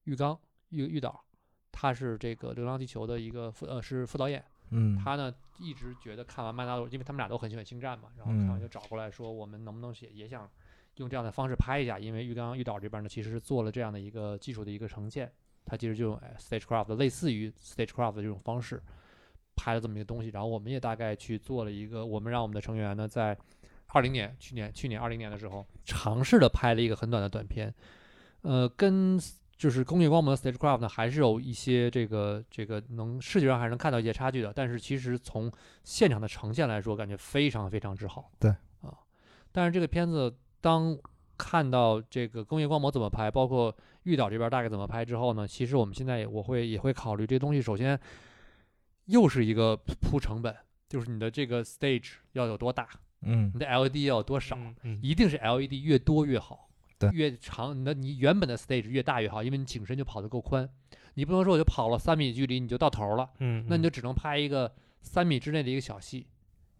[0.05, 0.39] 玉刚。
[0.71, 1.25] 玉玉导，
[1.73, 10.49] 他是这个《流浪地球》的一个副呃是副导演，嗯，他呢一直觉得看完《曼达洛》，因为他们俩都很喜欢星战嘛，然后看完就找过来说，我们能不能写也想
[10.97, 15.33] 用这样的方式拍一下，因为玉刚玉导这边呢其实是做了这样的一个技术的一个呈现，
[15.64, 18.83] 他其实就用哎 stagecraft 类似于 stagecraft 的这种方式
[19.57, 23.37] 拍了这么一个东西，然后我们也大概去做了一个，我们让我们的成员呢在
[23.87, 27.75] 二零年去年去年二零年的时候尝试的拍了一个很短的短片，
[28.43, 29.19] 呃，跟
[29.59, 35.53] 就是工业光魔 stagecraft 呢还是有一些这个这个能视觉上还是能看到一些差距的，但是其实从
[35.83, 38.31] 现场的呈现来说，感觉非常非常之好。
[38.39, 38.51] 对
[38.81, 38.95] 啊，
[39.51, 40.97] 但是这个片子当
[41.37, 47.99] 看到这个工业光魔怎么拍，包括玉岛这边大概怎么拍之后呢，其实我们现在我会也会考虑这东西，首先
[49.07, 50.55] 又是一个铺成本，
[50.89, 52.89] 就是你的这个 stage 要有多大，
[53.23, 56.68] 嗯你的 LED 要有多少，嗯嗯一定是 LED 越多越好，
[56.99, 60.68] 对越长，你的你原本的 stage 越大越好，因为你景深就跑得够宽，
[61.14, 64.72] 你不能说我就跑了三米距离你就到头了，嗯，那你就只能拍一个
[65.03, 66.26] 三米之内的一个小戏，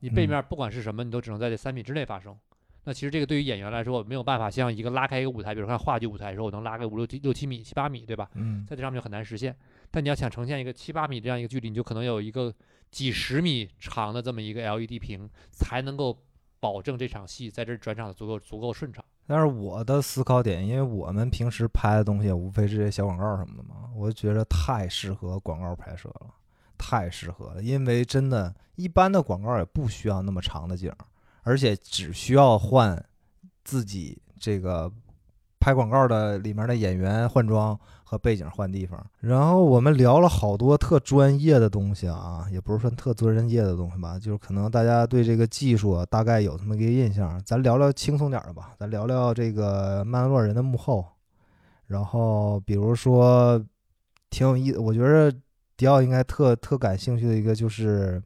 [0.01, 2.37] 你背嗯面不管是什么，你都只能在这三米之内发生。
[2.85, 8.31] 那其实这个对于演员来说，没有办法像一个拉开一个舞台，比如看话剧舞台的时候，我能拉个五六七六七米、七八米，对吧？
[8.35, 9.55] 嗯在这上面就很难实现。
[9.91, 12.55] 但你要想呈现一个七八米这样一个距离，你就可能有一个
[12.91, 16.19] 几十米长的这么一个 LED 屏，才能够
[16.61, 19.05] 保证这场戏在这儿转场的足够足够顺畅。
[19.27, 26.35] 但是我的思考点，因为我们平时拍的东西无非是些小广告什么的嘛，我觉得太适合广告拍摄了，
[26.79, 27.63] 太适合了。
[27.63, 30.91] 因为真的，一般的广告也不需要那么长的景，
[31.43, 33.05] 而且只需要换
[33.65, 34.91] 自己这个
[35.69, 38.99] 拍广告的里面的演员换装和背景换地方。
[39.21, 47.39] 然后我们聊了好多特专业的东西啊，也不是说特专业的东西吧，就是可能大家对这个技术大概有这么一个印象。
[47.45, 51.05] 咱聊聊轻松点的吧，咱聊聊这个《曼洛人》的幕后。
[51.87, 53.63] 然后比如说
[54.31, 55.31] 挺有意思，我觉得
[55.77, 58.23] 迪奥应该特特感兴趣的一个就是，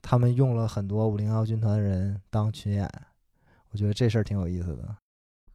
[0.00, 2.88] 他们用了很多五零幺军团的人当群演，
[3.72, 4.94] 我觉得这事儿挺有意思的。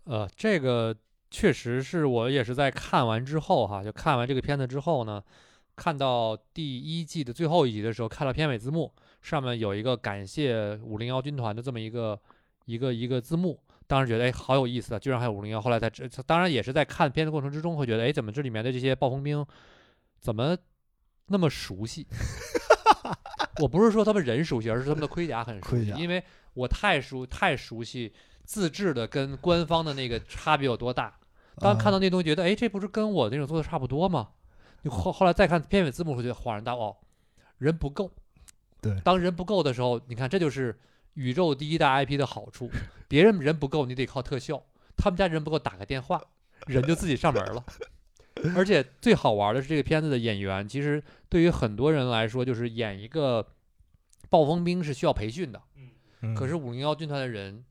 [0.05, 0.95] 呃，这个
[1.31, 5.23] 确实是我也是在看完之后哈，就看完这个片子之后呢，
[5.75, 12.19] 看到第一季的最后一集的时候，看了片尾字幕，上面有一个感谢五零幺军团的这么一个
[12.65, 15.61] 一个一个字幕，当时觉得哎好有意思啊，居然还有五零幺。
[15.61, 19.45] 后来才知，当然也是在看片子过程之中会觉得，哎，怎么这里面的这些暴风兵
[20.19, 20.57] 怎么
[21.27, 22.05] 那么熟悉？
[23.61, 26.23] 我不是说他们人熟悉，而是他们的盔甲很熟悉，因为
[26.53, 28.11] 我太熟太熟悉
[28.43, 31.17] 自制的跟官方的那个差别有多大。
[31.57, 34.29] 当看到那东西，觉得哎，这不是跟我那种做的差不多吗？
[34.81, 36.97] 你后后来再看片尾字幕，会觉得恍然大悟，哦，
[37.59, 38.11] 人不够。
[38.81, 40.77] 对当人不够的时候，你看这就是
[41.13, 42.69] 宇宙第一大 IP 的好处。
[43.07, 44.57] 别人人不够，你得靠特效；
[44.97, 46.21] 他们家人不够，打个电话，
[46.65, 47.63] 人就自己上门了。
[48.55, 53.47] 而且最好玩的是，这个片子的演员，其实对于很多人来说，就是演一个
[54.29, 55.61] 暴风兵是需要培训的。
[56.21, 57.63] 嗯可是五零幺军团的人，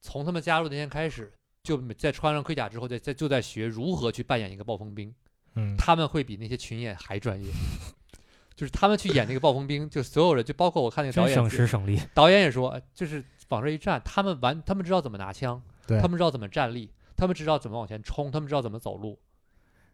[0.00, 1.32] 从他们加入那天开始，
[1.62, 5.14] 就在穿上盔甲之后，在在就在学如何去扮演一个暴风兵。
[5.56, 7.50] 嗯他们会比那些群演还专业，
[8.54, 12.00] 就是他们去演那个暴风兵，就所有人，就包括我看那个导演省，时省力。
[12.14, 19.18] 导演也说，呃就是往这一站，他们完，他们知道怎么拿枪，对他们知道怎么站立，他们知道怎么往前冲，他们知道怎么走路，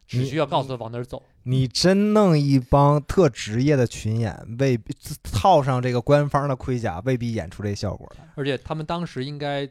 [0.07, 1.23] 只需要告诉他往哪儿走。
[1.45, 8.29] 你真弄一帮特职业的群演，未必套上这个官方的盔甲，未必演出这效果来。
[8.35, 9.67] 而且他们当时应该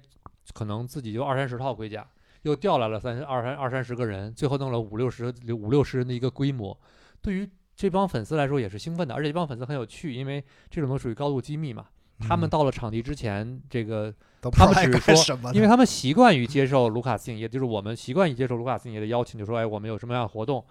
[0.53, 2.07] 可能自己就二三十套盔甲，
[2.43, 6.77] 又调来了三二三二三十个人，最后弄了五六十五六十人的一个规模。
[7.21, 11.85] 对于这帮粉丝来说也是兴奋的，而且这帮粉丝很有趣，因为这种都属于高度机密嘛。
[12.19, 14.13] 他们嗯到了场地之前，这个
[14.51, 20.63] 他们只是说因为他们习惯于接受卢卡斯影业，就是我们习惯于接受卢卡斯影业的邀请，就说哎，我们有什么样的活动。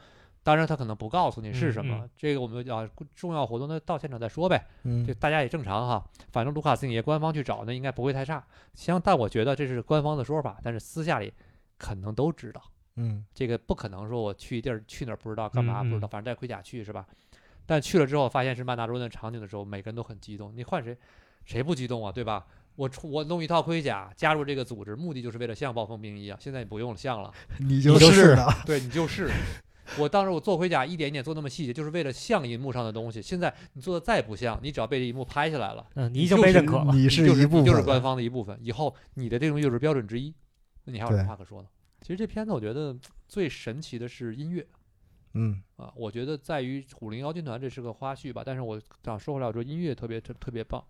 [0.44, 4.64] 当然，他可能不告诉你是什么，嗯嗯这个我们啊重要活动那到现场再说呗。
[4.84, 8.44] 嗯这大家也正常哈，反正卢卡斯影业官方去找，那应该不会太差。
[8.74, 11.32] 像但我觉得这是官方的说法，但是私下里
[11.78, 12.62] 可能都知道，
[12.96, 17.06] 嗯这个不可能说我去一地儿去哪儿不知道干嘛不知道，反正带盔甲去是吧？
[17.66, 20.52] 但去了之后发现是曼达洛人的场景的时候，每个人都很激动。
[20.54, 20.94] 你换谁，
[21.46, 22.12] 谁不激动啊？
[22.12, 22.44] 对吧？
[22.76, 26.36] 我出我弄一套盔甲加入这个组织，目的就是为了像暴风兵一样。
[26.38, 29.30] 现在你不用像了， 你就是的，对你就是。
[29.98, 33.20] 我当时我做盔甲一点一点做那么细节，就是为了像银幕上的东西。
[33.20, 36.92] 现在你做的再不像，你只要被这一幕拍下来了，嗯，你已经就是被认可了。
[36.92, 38.58] 就是一部分，你就是官方的一部分。
[38.60, 40.34] 以后你的这种就是标准之一，
[40.84, 41.68] 那你还有什么话可说呢？
[42.00, 44.66] 其实这片子我觉得最神奇的是音乐
[45.34, 50.82] 嗯啊，我觉得在于虎灵妖军团这是个花絮吧，但是我想说回来，我说音乐特别特特别棒。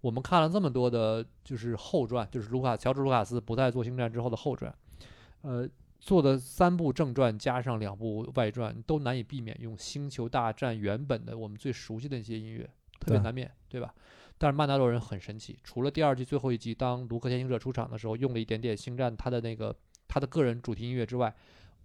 [0.00, 4.74] 我们看了这么多的，就是后传，就是卢卡乔治卢卡斯不再做星战之后的后传，
[5.42, 5.68] 呃，
[5.98, 12.68] 做的三部正传加上两部外传，都难以避免用《星球大战》原本的我们最熟悉的一些音乐，
[13.00, 13.94] 特别难免，对吧？
[14.38, 19.76] 但是曼达洛人很神奇，除了第二季最后一集，当卢克先行者出场的时候用了一点点星战他的那个
[20.06, 21.34] 他的个人主题音乐之外，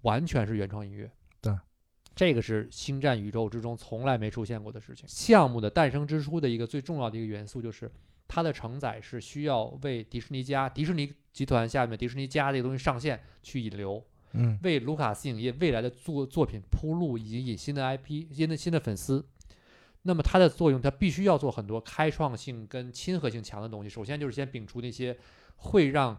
[0.03, 1.11] 完全是原创音乐。
[1.41, 1.51] 对，
[2.16, 5.05] 这个是星战宇宙之中从来没出现过的事情。
[5.07, 7.91] 项目的诞生之初的一个最重要的一个元素就是
[8.34, 14.03] 它的承载是需要为迪士尼家、迪士尼集团下面迪士尼家这个东西上线去引流。
[14.36, 19.23] 嗯为卢卡斯影业未来的作作品铺路，以及引新的 IP、新的新的粉丝。
[20.01, 23.89] 那么它的作用，它必须要做很多开创性跟亲和性强的东西。
[23.89, 25.15] 首先就是先摒除那些
[25.57, 26.17] 会让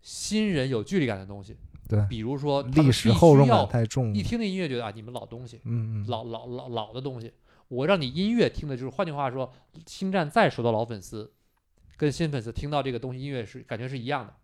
[0.00, 1.54] 新人有距离感的东西，
[1.86, 4.22] 对比如说历史必厚重感太重一。
[4.22, 7.30] 听那音乐觉得啊，你们老东西，嗯嗯，老老老老的东西。
[7.68, 9.52] 我让你音乐听的就是，换句话说，
[9.86, 11.32] 星战再熟的老粉丝，
[11.96, 14.34] 跟新粉丝听到这个东西音乐是感觉是一样的。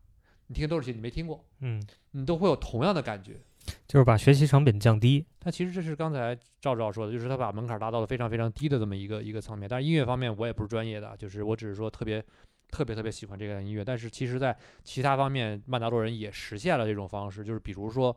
[0.48, 3.40] 你听都是些，你没听过，嗯，你都会有同样的感觉。
[3.86, 5.24] 就是把学习成本降低。
[5.38, 9.68] 但其实这是刚才赵赵说的，就是他把门槛拉到了非常非常低的这么一个一个层面。
[9.68, 12.22] 但是音乐方面我也不是专业的，就是我只是说特别
[12.70, 13.84] 特别特别喜欢这个音乐。
[13.84, 18.14] 但是其实，在其他方面，曼达洛人也实现了这种方式，就是比如说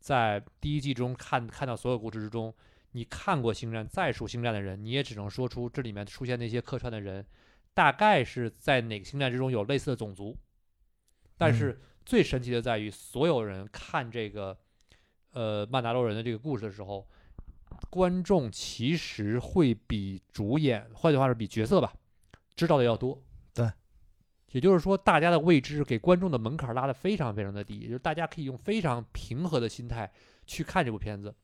[0.00, 2.52] 在第一季中看看到所有故事之中，
[2.96, 7.22] 你看过星战再熟星战的人，你也只能说出这里面出现那些客串的人，
[7.74, 10.34] 大概是在哪个星战之中有类似的种族。
[11.36, 14.58] 但是最神奇的在于，所有人看这个。
[15.32, 17.06] 呃，曼达洛人的这个故事的时候，
[17.90, 21.92] 观众其实会比主演，换句话说，比角色吧，
[22.54, 23.22] 知道的要多。
[23.52, 23.70] 对，
[24.52, 30.10] 也就是说，大家的未知给观众的门槛拉得非常非常的低，也就是大家可以用非常平和的心态
[30.46, 31.34] 去看这部片子。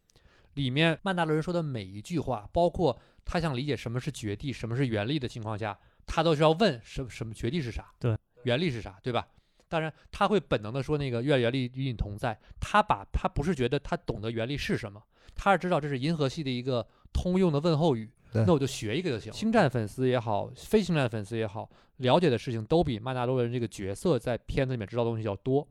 [0.55, 9.27] 里面曼达洛人说的每一句话，包括他想理解什么是绝地，什么是原力的情况下，他都是要问什什么绝地是啥，对，原力是啥，对吧？
[9.69, 12.39] 当然，他会本能的说那个愿原力与你同在。
[12.61, 15.03] 他把他不是觉得他懂得原力是什么，
[15.35, 18.11] 他是知道这是银河系的一个通用的问候语。
[18.35, 19.33] 那我就学一个就行。
[19.33, 25.67] 星战粉丝也好，非星战粉丝也好，了解的事情都比曼达洛人这个角色在片子里面知道的东西要多。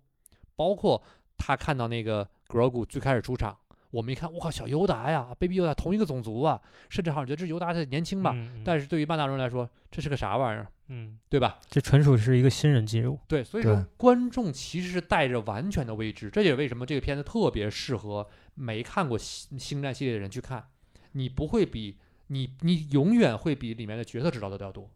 [0.55, 1.01] 包括
[1.37, 3.57] 他看到那个格罗古最开始出场，
[3.91, 8.31] 我们一看，我靠，小尤达呀，Baby 尤达同一个种族啊，甚至好像觉得这尤达他年轻吧。
[8.33, 11.59] 嗯，但是对于曼达洛人来说，这是个啥玩意儿，嗯，对吧？
[11.69, 13.19] 这纯属是一个新人进入。
[13.27, 18.25] 对，所以说观众其实是带着完全的未知，这也是为什么这个片子特别适合
[18.55, 20.65] 没看过星星战系列的人去看。
[21.11, 24.89] 你不会比你你永远会比里面的角色知道的都要多。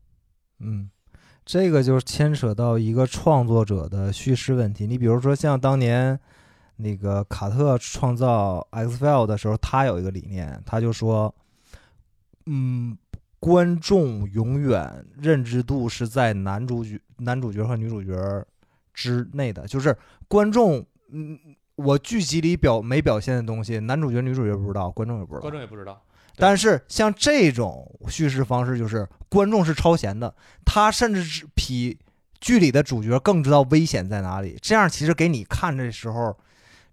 [0.59, 0.89] 嗯，
[1.43, 4.87] 这个就是牵扯到一个创作者的叙事问题。
[4.87, 6.17] 你比如说，像当年
[6.77, 11.33] 那个卡特创造 X File 的时候，他有一个理念，他就说，
[12.45, 12.97] 嗯，
[13.39, 18.13] 观众永远认知度是在男主角、男主角和女主角
[18.93, 19.95] 之内的，就是
[20.27, 21.39] 观众，嗯，
[21.75, 25.51] 我剧集里表没表现的东西，男主角、女主角不知道，观众也不知道观。
[25.51, 26.01] 众也不知道。
[26.37, 31.97] 但是像这种叙事方式，就是观众是超前的，他甚至是比
[32.41, 34.57] 剧里的主角更知道危险在哪里。
[34.61, 36.37] 这样其实给你看的时候，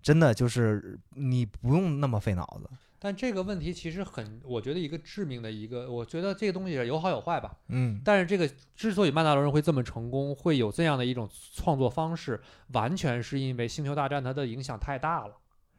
[0.03, 2.68] 真的就是你不用那么费脑子。
[2.98, 7.57] 但这个问题其实很，我觉得一个致命的一个，我觉得这个东西有好有坏吧。
[7.68, 12.40] 嗯，但是这个之所以曼达罗人会这么成功，会有这样的一种创作方式，
[12.74, 15.34] 完全是因为《星球大战》它的影响太大了。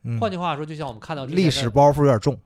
[0.06, 2.38] 嗯换句话说，就像我们看到历史包袱有点重。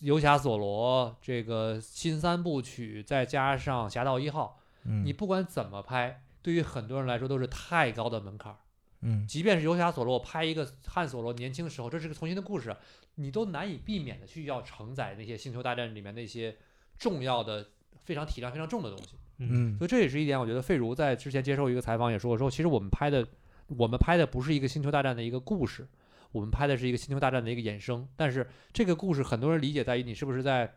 [0.00, 8.58] 游侠索罗这个新三部曲，再加上侠盗一号，嗯，你不管怎么拍，对于很多人来说都是太高的门槛儿。
[9.00, 12.76] 嗯即便是游侠索罗，拍一个汉索罗年轻的时候，这是个重新的故事，
[13.14, 16.56] 你都难以避免的去要承载那些星球大战里面那些
[16.98, 17.68] 重要的、
[18.04, 19.16] 非常体量非常重的东西。
[19.38, 23.24] 嗯所以这也是一点，我觉得费如在之前接受一个采访也说过，说其实我们拍的，
[23.68, 25.86] 我们拍的不是一个星球大战的一个故事，
[26.32, 28.08] 我们拍的是一个星球大战的一个衍生。
[28.16, 30.74] 但是这个故事很多人理解在于你是不是在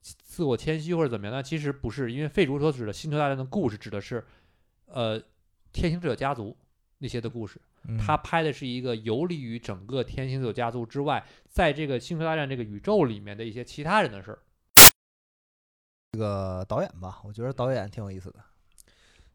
[0.00, 1.34] 自我谦虚或者怎么样？
[1.34, 4.24] 那其实不是，因为费如所指的星球大战的故事指的是，
[4.86, 5.20] 呃，
[5.72, 6.56] 天行者家族
[7.02, 7.60] 那些的故事。
[7.88, 14.38] 嗯他拍的是一个游离于整个天行者家族之外，在这个星球大战这个宇宙里面的一些其他人的事儿。
[16.12, 18.38] 这个导演吧，我觉得导演挺有意思的。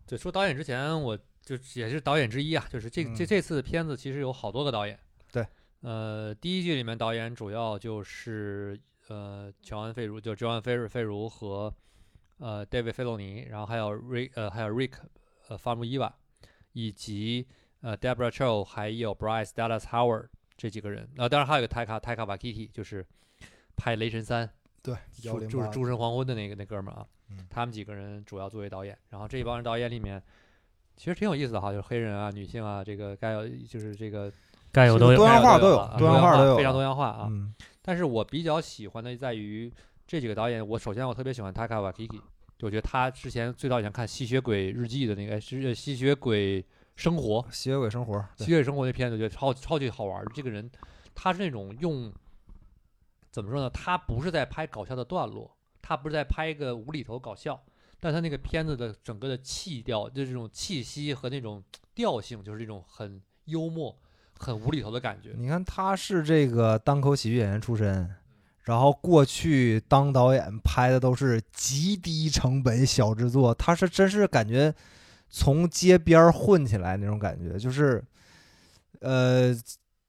[0.05, 4.97] 对，说导演之前，我就也是导演之一啊，就是这这嗯这次的片子其实有好多个导演。
[5.31, 5.45] 对，
[5.81, 11.73] 呃，第一季里面导演主要就是呃乔恩·费如，就乔安·费费如和
[12.37, 14.93] 呃 David 费洛尼，然后还有 Rick 呃还有 Rick
[15.49, 16.15] 呃法姆伊瓦，
[16.77, 17.47] 以及
[17.81, 21.09] 呃 Deborah Chow，还有 Bryce Dallas Howard 这几个人。
[21.17, 23.03] 呃，当然还有一个泰卡泰卡瓦基蒂，就是
[23.75, 24.47] 拍《雷神三》
[24.83, 30.21] 对，就是诸神黄昏的那个那哥们儿啊，嗯他们几个人主要作为导演，然后这一帮人导演里面，
[30.95, 34.31] 其实挺有意思的哈，就是黑人啊、女性啊，这个该有就是这个
[34.71, 35.25] 该有都有多。
[35.25, 37.27] 样化都有啊多样化都有非常多样化啊。
[37.31, 39.73] 嗯但是我比较喜欢的在于
[40.05, 42.21] 这几个导演，我首先我特别喜欢 Taika Waititi，
[42.61, 50.25] 我觉得他之前最早以前看《吸血鬼日记》的那个哎是《吸血鬼生活》，吸血鬼生活，吸血鬼生活那片子，我觉得超超级好玩。
[50.33, 50.69] 这个人，
[51.13, 52.11] 他是那种用
[53.29, 53.69] 怎么说呢？
[53.69, 57.63] 他不是在拍搞笑的段落，他不是在拍一个无厘头搞笑，
[57.99, 63.95] 但他那个片子的整个的气调，就这种气息和那种调性，就是这种很幽默、
[64.39, 65.35] 很无厘头的感觉。
[65.37, 68.09] 你看他是这个单口喜剧演员出身，
[68.67, 74.73] 然后过去当导演拍的都是极低成本小制作，他是真是感觉
[75.29, 78.03] 从街边混起来那种感觉，就是
[78.99, 79.55] 呃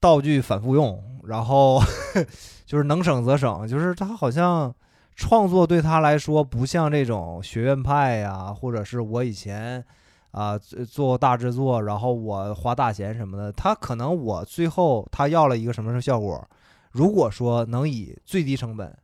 [0.01, 1.81] 道具反复用，然后
[2.65, 4.75] 就是能省则省，就是他好像
[5.15, 9.83] 创作对他来说不像这种学院派呀，或者是我以前。
[10.31, 10.55] 啊，
[10.87, 16.47] 做大制作，然后我花大钱什么的，他可能我最后他要了一个什么效果？
[16.91, 18.97] 如果说能以最低成本、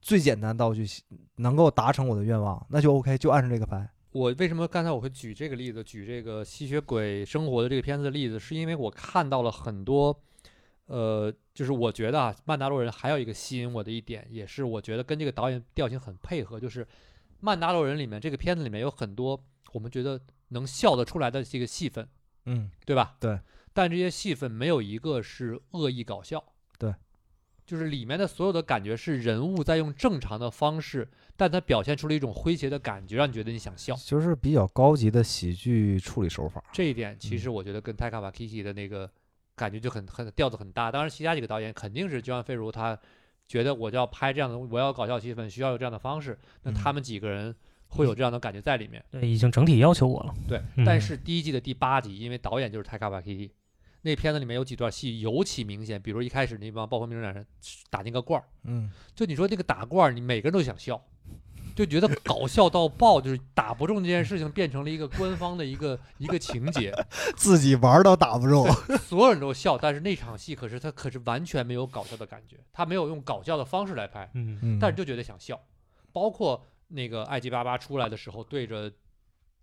[0.00, 0.86] 最简单道具
[1.36, 3.88] 能够达成我的愿望，那就 OK，就按照这个拍。
[4.12, 10.18] 我为什么刚才我会举这个例子，举这个吸血鬼生活的这个片子的例子，是因为我看到了很多，
[10.86, 16.86] 呃，就是我觉得啊，曼达洛人还有一个吸引我的一点，也是我觉得跟这个导演调性很配合，就是
[17.40, 19.38] 曼达洛人里面这个片子里面有很多
[19.72, 20.20] 我们觉得。
[20.48, 22.06] 能笑得出来的这个戏份，
[22.44, 23.16] 嗯，对吧？
[23.18, 23.40] 对。
[23.72, 26.44] 但这些戏份没有一个是恶意搞笑，
[26.78, 26.94] 对。
[27.66, 33.94] 就是里面的所有的感觉是人物在用正常的方式，但他表现出了一种诙谐的感觉，让你觉得你想笑。
[33.96, 36.62] 就是比较高级的喜剧处理手法。
[36.72, 39.10] 这一点其实我觉得跟泰卡瓦 Kiki 的那个
[39.56, 40.92] 感觉就很很调子很大。
[40.92, 42.98] 当然，其他几个导演肯定是就像费如他
[43.46, 46.38] 觉得我就要拍这样的，我要搞笑气氛，需要有这样的方式。
[46.62, 47.54] 那他们几个人。
[47.86, 50.34] 会有这样的感觉在里面，对，已经整体要求我了。
[50.48, 53.52] 对，但是第一季的第八集，因为导演就是泰卡瓦 K T，
[54.04, 57.44] 那片子里面有几段戏尤其明显，比如一开始那帮暴风兵人
[57.90, 61.02] 打那个罐儿，嗯，就你说那个打罐儿，你每个人都想笑，
[61.74, 66.92] 就觉得搞笑到爆，就是打不中这件事情变成了一个官方的一个一个情节，
[67.34, 74.58] 自己玩都打不中，所有人都笑，但是那场戏可是他可是完全没有搞笑的感觉，他没有用搞笑的方式来拍，嗯。
[74.62, 75.60] 嗯，但是就觉得想笑，
[76.12, 76.64] 包括。
[76.88, 78.92] 那个爱吉巴巴出来的时候，对着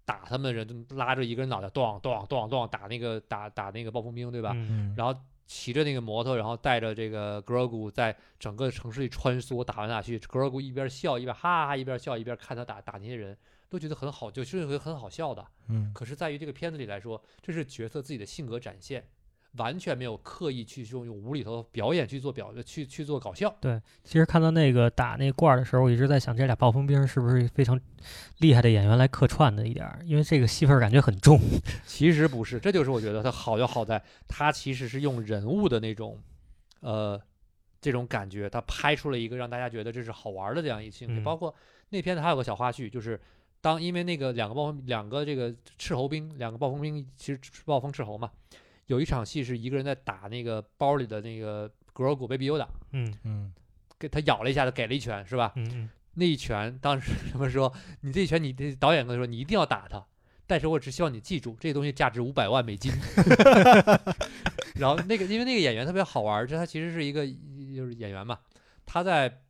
[0.06, 4.56] 打他们的人，拉着一个人脑袋，咚咚咚咚打那个打打那个暴风兵，对吧？
[4.97, 5.14] 然后
[5.45, 10.18] 骑着那个摩托，然后带着这个格尔古在整个城市里穿梭，打来打去。
[10.20, 13.38] 格尔古一边笑一边哈哈，一边笑一边看他打打那些人，
[13.70, 15.45] 都觉得很好，就是会很好笑的。
[15.68, 15.91] 嗯。
[15.93, 19.06] 可是，在于这个片子里来说，这是角色自己的性格展现。
[19.58, 23.54] 完全没有刻意去用用无厘头表演去做表去去做搞笑。
[23.60, 27.78] 对，其实看到那个打那罐儿的时候，我一直在想，这俩暴风兵是不是非常
[28.38, 29.99] 厉害的演员来客串的一点儿？
[30.06, 31.38] 因为这个戏份感觉很重。
[31.86, 36.18] 其实不是，这就是我觉得它好就好在，它其实是用人物的那种，
[36.80, 37.22] 呃，
[37.82, 41.22] 这种感觉，它拍出了一个让大家觉得这是好玩的这样一情节。
[41.22, 41.54] 包括
[41.89, 43.20] 那片子还有个小花絮，就是
[43.60, 48.32] 当因为那个两个暴风两个这个斥候兵，两个暴风兵其实暴风斥候嘛。
[48.91, 53.53] 有一场戏是一个人在打那个包里的那个格尔古 Baby Yoda，嗯嗯，
[53.97, 55.53] 给他咬了一下他，给了一拳，是吧？
[55.55, 57.71] 嗯嗯，那一拳当时他们说，
[58.01, 60.05] 你这一拳，你这导演跟他说，你一定要打他，
[60.45, 62.91] 但是我只希望你记住，这个东西价值五百万美金。
[64.75, 68.37] 然后那个因为那个演员特别好玩，就他其实是一个就是演员嘛，
[68.85, 69.43] 他在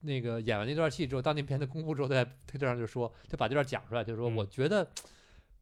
[0.00, 4.90] 那个演完那段戏之后，当那片子公布之后，在推特上就说，就把这段讲出来，就说我觉得。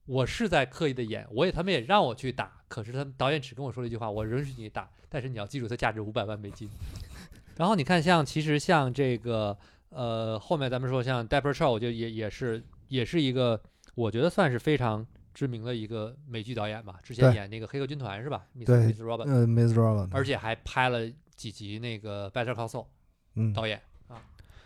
[0.08, 6.68] 我是在刻意的演，我也他们也让我去打，可是他导演只跟我说了一句话：我允许你打，但是你要记住它价值五百万美金。
[7.56, 9.56] 然后你看，像其实像这个
[9.88, 13.60] 呃后面咱们说像 d e p e r Show，就也也是也是一个
[13.94, 18.46] 我觉得算是非常知名的一个美剧导演吧，之前演那个黑客军团是吧？
[18.66, 22.86] 对，Miss Robin，嗯，Miss Robin，而且还拍了几集那个 Better Call Saul，
[23.34, 24.20] 嗯，导演啊。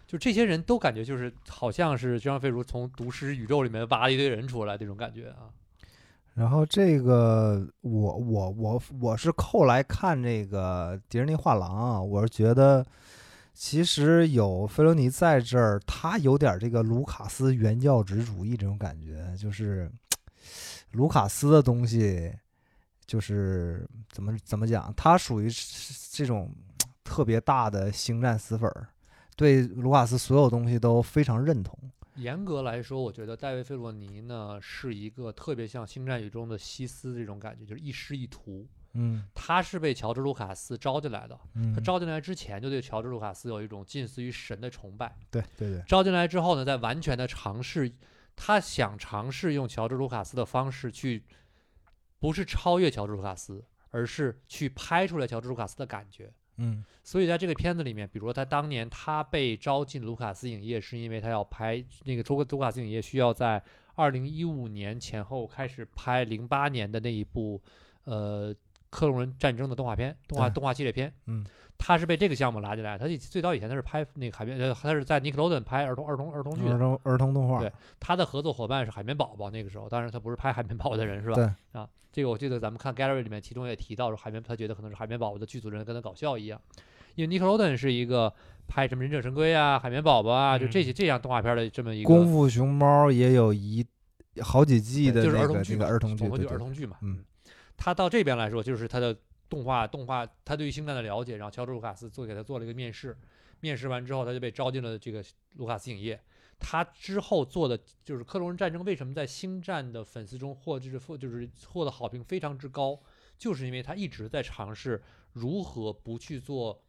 [0.06, 5.46] 就这些人都感觉就是好像是张飞如从毒师宇宙里面挖了一堆人出来这种感觉啊。
[6.40, 12.82] 然后这个我我我我是后来看这个迪士尼画廊啊，我是觉得
[13.52, 19.92] 其实有菲罗尼在这儿，他有点这个卢卡斯原教旨主义这种感觉，就是
[20.92, 22.32] 卢卡斯的东西，
[23.04, 25.50] 就是怎么怎么讲，他属于
[26.10, 26.50] 这种
[27.04, 28.88] 特别大的星战死粉儿。
[29.36, 31.78] 对卢卡斯所有东西都非常认同。
[32.20, 38.66] 严格来说，我觉得戴维·费洛尼呢是一个特别像《星战》宇宙的西斯这种感觉，就是一师一徒。
[38.92, 41.38] 嗯，他是被乔治·卢卡斯招进来的。
[41.54, 45.16] 嗯，他招进来之前就对乔治·卢卡斯有一种近似于神的崇拜。
[45.30, 45.82] 对对对。
[45.86, 47.92] 招进来之后呢，在完全的尝试，
[48.34, 51.24] 他想尝试用乔治·卢卡斯的方式去，
[52.18, 56.32] 不是超越乔治·卢卡斯，而是去拍出来乔治·卢卡斯的感觉。
[56.60, 56.84] 嗯。
[57.02, 63.60] 所以在这个片子里面，比如说他当年他被招进卢卡斯影业，是因为他要拍那个卢卢卡斯影业需要在
[63.96, 67.60] 二零一五年前后开始拍零八年的那一部
[68.04, 68.54] 呃
[68.90, 71.12] 克隆人战争的动画片，动画动画系列片。
[71.26, 71.44] 嗯，
[71.78, 76.78] 他是被这个项目拉进来，他以最早以前他是拍那个海绵，呃，他是在 Nickelodeon 拍儿童儿童儿童剧的儿。
[76.78, 81.34] 童儿童动画，对他的合作伙伴是海绵宝宝，那个时候，当然他不是拍海绵宝宝的人是吧？
[81.34, 86.60] 对啊，这个我记得咱们看 Gallery 里面，其中也提到说海绵，他觉得可能是海绵宝宝的剧组人跟他搞笑一样，
[87.14, 88.32] 因为 Nickelodeon 是一个
[88.66, 93.86] 拍什么忍者神龟啊、海绵宝宝啊，就这些这样动画片的这么一个功夫熊猫也有一
[94.42, 96.96] 好几季的对就是那个那儿童剧嘛，个儿童剧，儿童剧嘛。
[97.02, 97.24] 嗯，
[97.82, 99.16] 他到这边来说，就是他的
[99.48, 103.16] 动画动画，他对于星战的了解，然后乔治卢卡斯做给他做了一个面试，
[103.60, 105.24] 面试完之后，他就被招进了这个
[105.54, 106.20] 卢卡斯影业。
[106.58, 113.00] 他之后做的就是《克隆人战争》，为什么在星战的粉丝中获就是获就是获得好评非常之高，
[113.38, 115.02] 就是因为他一直在尝试
[115.32, 116.84] 如何不去做，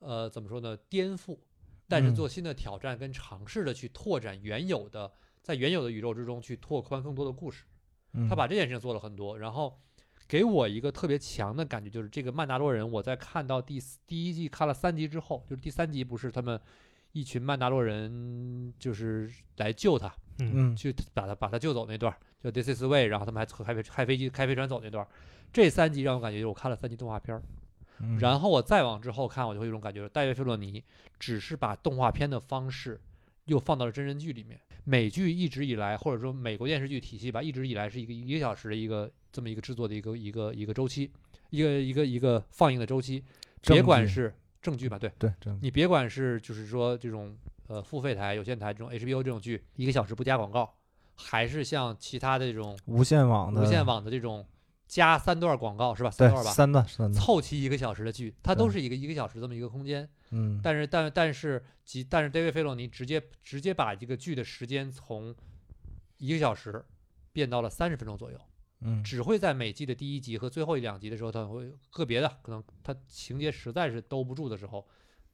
[0.00, 1.38] 呃，怎么说呢，颠覆，
[1.86, 5.12] 但是嗯做新的挑战跟尝试的去拓展原有的，
[5.42, 7.62] 在原有的宇宙之中去拓宽更多的故事。
[8.14, 9.78] 嗯他把这件事情做了很多，然后
[10.28, 16.60] 给我一个特别强的感觉，就是这个曼达洛人，我在看到第四第一季看了三集之后，就是第三集不是他们
[17.12, 20.52] 一群曼达洛人就是来救他，嗯。
[20.54, 20.76] 嗯。
[20.76, 25.08] 去把他把他救走那段儿，就 This is way，然后他们还开飞开飞机开飞船走那段儿，
[25.50, 27.42] 这三集让我感觉就是我看了三集动画片儿，
[28.00, 28.18] 嗯。
[28.18, 30.84] 然后我再往之后看，我就会有一种感觉，戴维·费洛尼
[31.18, 33.00] 只是把动画片的方式
[33.46, 34.60] 又放到了真人剧里面。
[34.88, 41.12] 美剧一直以来，或者说美国电视剧体系吧，一直以来是一个一个小时的一个这么一个制作的一个一个一个周期，
[41.50, 43.22] 一个一个一个放映的周期。
[43.60, 47.36] 别管是正剧吧，对对正你别管是就是说这种
[47.66, 50.72] 呃付费台、有线台这种 HBO 这种剧，一个小时不加广告，
[51.16, 54.46] 还是像其他的这种无线网的无线网的这种
[54.86, 56.10] 加三段广告是吧？
[56.10, 60.08] 三段吧，三段三段，凑齐一个小时的剧，它都是一个一个小时这么一个空间。
[60.30, 65.34] 嗯但是但但是即但是 David 费洛尼直接直接把这个剧的时间从
[66.18, 66.84] 一个小时
[67.32, 68.38] 变到了三十分钟左右，
[68.80, 74.86] 嗯只会在每季的第一集和最后一两集的时候，他会个别的可能他情节实在是兜不住的时候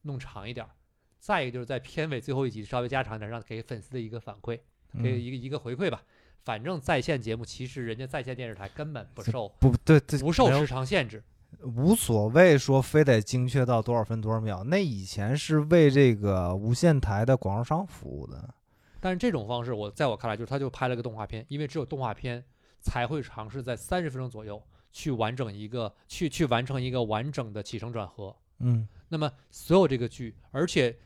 [0.02, 0.72] 弄长一点儿。
[1.18, 4.56] 再一个就是在片尾最后一集稍微加长一点，让给粉丝的一个反馈，
[5.02, 6.04] 给嗯一个一个回馈吧。
[6.44, 11.24] 反正在线节目其实人家在线电视台根本不受不对不受时长限制，
[11.62, 18.54] 无所谓说非得精确到多少分多少秒，那以前是为这个无线台的广告商服务的。
[19.00, 22.42] 但是这种方式，我在我看来就是他就拍了个动画片，因为只有动画片
[22.80, 28.34] 才会尝试在三十分钟左右去完整一个去去完成一个完整的起承转合。
[28.60, 30.96] 嗯那么所有这个剧，而且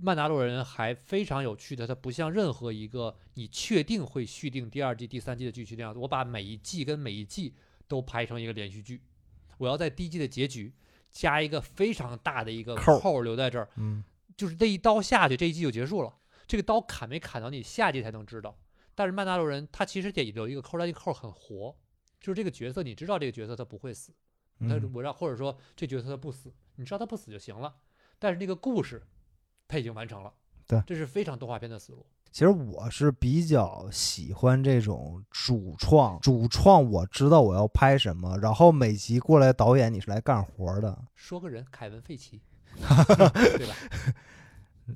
[0.00, 7.54] 曼达洛人还非常有趣的，它不像任何一个你确定会续订第二季、第三季的剧情那样子，我把每一季跟每一季
[7.86, 9.00] 都拍成一个连续剧，
[9.58, 10.72] 我要在第一季的结局
[11.10, 14.04] 加一个非常大的一个扣留在这儿，嗯
[14.36, 16.14] 就是这一刀下去，这一季就结束了。
[16.46, 18.58] 这个刀砍没砍到你，下季才能知道。
[18.94, 21.74] 但是曼达洛人他其实也留一个扣儿，但这个扣很活，
[22.20, 24.12] 就是这个角色你知道这个角色他不会死，
[24.60, 27.74] 他嗯我让或者说这角色他不死，你知道他不死就行了。
[28.18, 29.02] 但是那个故事
[29.68, 30.32] 他已经完成了，
[30.66, 32.06] 对这是非常动画片的思路。
[32.36, 41.02] 其实我是比较喜欢这种主创，主创我知道我要拍什么，然后每集过来导演你是来干活的。
[41.14, 42.42] 说个人，凯文·费奇，
[42.76, 43.74] 对吧？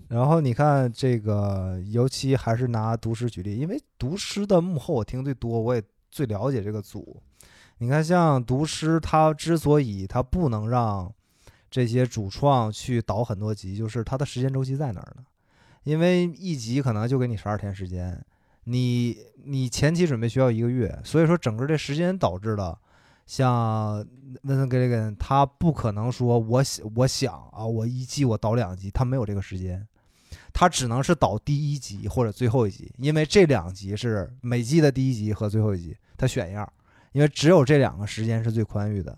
[0.08, 7.22] 然后你看这个，尤其还是拿毒师举例，因为毒师的幕后我听最多，我也最了解这个组。
[7.78, 11.10] 你看，像毒师，他之所以他不能让
[11.70, 15.24] 这些主创去导很多集，就是他的时间周期在哪儿呢？
[15.84, 18.22] 因为一集可能就给你十二天时间，
[18.64, 22.78] 你你前期准备需要一个月，所以说整个这时间导致了，
[23.26, 24.04] 像
[24.42, 29.86] 温森格雷根，他不可能说我想我想啊，我一季我导两集，他没有这个时间，
[30.52, 36.70] 他只能是导第一集或者最后一集，因为这两集是每季的第一集和最后一集，他选一样，
[37.12, 39.16] 因为只有这两个时间是最宽裕的。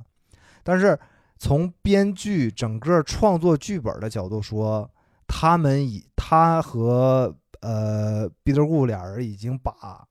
[0.62, 0.96] 但是
[1.38, 4.88] 从编剧整个创作剧本的角度说，
[5.34, 10.06] 他们以他和呃毕德顾俩人已经把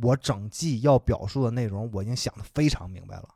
[0.00, 3.28] 我整季要表述的内容，我已经想得非常明白了。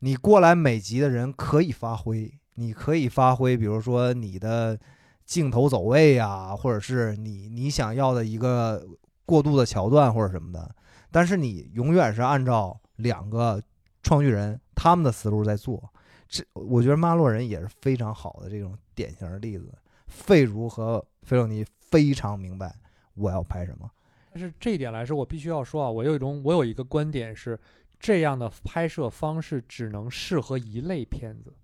[0.00, 4.78] 你过来每集的人可以发挥，你可以发挥，比如说你的
[5.24, 8.86] 镜头走位呀、或者是你你想要的一个
[9.24, 10.72] 过渡的桥段或者什么的，
[11.10, 13.60] 但是你永远是按照两个
[14.02, 15.82] 创剧人他们的思路在做。
[16.28, 19.72] 这我觉得马洛人也是非常好的这种典型的例子。
[20.06, 22.74] 费如和费洛尼非常明白
[23.14, 23.90] 我要拍什么。
[24.30, 27.58] 但是这一点来说，我必须要说啊，我有一种我有一个观点是，
[27.98, 31.54] 这样的拍摄方式只能适合一类片子，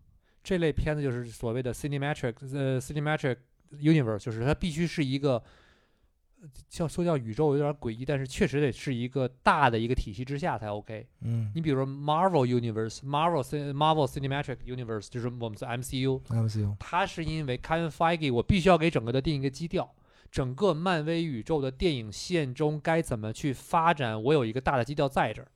[0.43, 3.37] 这类片子就是所谓的 cinematic 呃 cinematic
[3.73, 5.43] universe，就是它必须是一个
[6.69, 11.07] 叫说叫宇宙有点诡异，但是确实得是一个大的一个体系之下才 OK。
[11.21, 19.95] 嗯你比如说 Marvel Universe，Marvel Cin- Marvel Cinematic Universe 就是我们说 MCU，，MCU，它是因为 Kevin Feige，我必须要给整个的定一个基调，
[20.31, 25.49] 整个漫威宇宙的电影线中该怎么去发展，我有一个大的基调在这儿，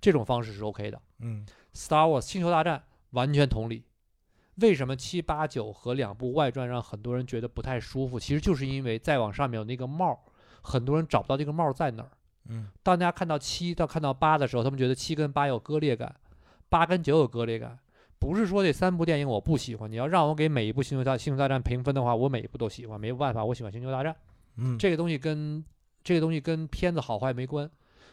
[0.00, 1.02] 这种方式是 OK 的。
[1.20, 1.44] 嗯
[1.74, 3.84] Star Wars 星球大战完全同理。
[4.60, 8.18] 为什么七八九和两部外传让很多人觉得不太舒服？
[8.18, 10.18] 其实就是因为再往上面有那个帽儿，
[10.62, 12.10] 很多人找不到这个帽儿在哪儿。
[12.50, 16.14] 嗯当大家看到七到看到八的时候，他们觉得七跟八有割裂感，
[16.68, 17.78] 八跟九有割裂感。
[18.18, 24.16] 不是说这三部电影我不喜欢，你要让我给每一部星球大星球大战评分的话，我每一部都喜欢，没有办法，我喜欢星球大战。
[24.56, 25.64] 嗯，这个东西跟
[26.02, 27.70] 这个东西跟片子好坏没关，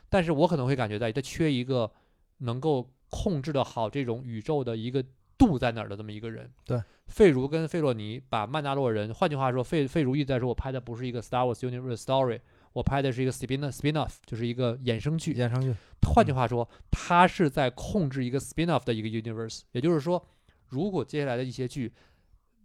[0.10, 1.92] 但是我可能会感觉在它缺一个
[2.40, 5.04] 能够控制的好这种宇宙的一个
[5.38, 6.52] 度在哪儿的这么一个人。
[6.66, 12.40] 对，费如跟费洛尼把曼达洛人，换句话说，费费如一直在说，我拍的不是一个 Star Wars Universe Story，
[12.74, 15.34] 我拍的是一个 spin spin off，就是一个衍生剧。
[15.34, 20.26] 衍生剧，换句话说，他是在控制一个 spin off 的一个 universe，也就是说，
[20.70, 21.92] 如果接下来的一些剧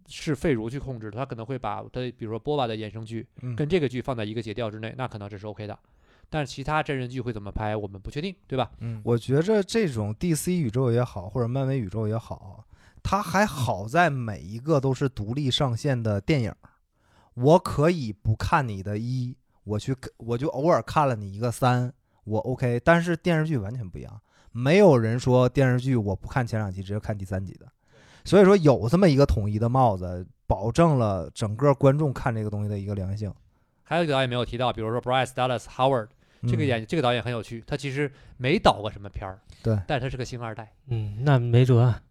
[0.07, 5.77] 是费如去控制的，他可能会把他比如说波瓦的衍生剧嗯跟这个剧放在一个节调之内，那可能这是 OK 的。
[6.31, 8.71] 但是其他真人剧会怎么拍，我们不确定，对吧？
[8.79, 12.63] 嗯，我觉着这种 DC 宇宙也好，或者漫威宇宙也好，
[13.03, 16.53] 它还好在每一个都是独立上线的电影，
[17.33, 19.35] 我可以不看你的一，
[19.65, 21.91] 我去我就偶尔看了你一个三，
[22.23, 22.79] 我 OK。
[22.83, 24.21] 但是电视剧完全不一样，
[24.53, 27.67] 没有人说电视剧我不看前两集，直接看第三集的。
[28.23, 33.33] 所以说有这么一个统一的帽子，保证了整个观众看这个东西的一个良性。
[33.83, 36.07] 还有一个导演没有提到，比如说 Bryce Dallas Howard
[36.47, 42.01] 这个嗯演、这个导演很有趣，他其实没导过什么片儿，对但是他是个星二代，嗯，那没辙啊。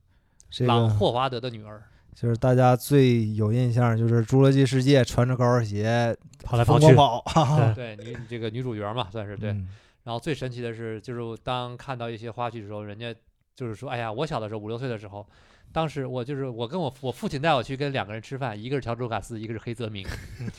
[0.51, 1.82] 这朗霍华德的女儿。
[2.15, 9.51] 就是大家最有印象就是《侏罗纪世界》穿着高跟鞋跑来跑去，疯狂跑， 对女这个女主角嘛，算是对。
[9.51, 9.69] 嗯
[10.02, 13.15] 然后最神奇的是，就是当看到一些花絮的时候，人家
[13.55, 15.24] 就是说，哎呀，我小的时候五六岁的时候，
[15.73, 20.07] 当时我就是我跟我我父亲带我去跟两个人吃饭，一个是乔治卢卡斯，一个是黑泽明，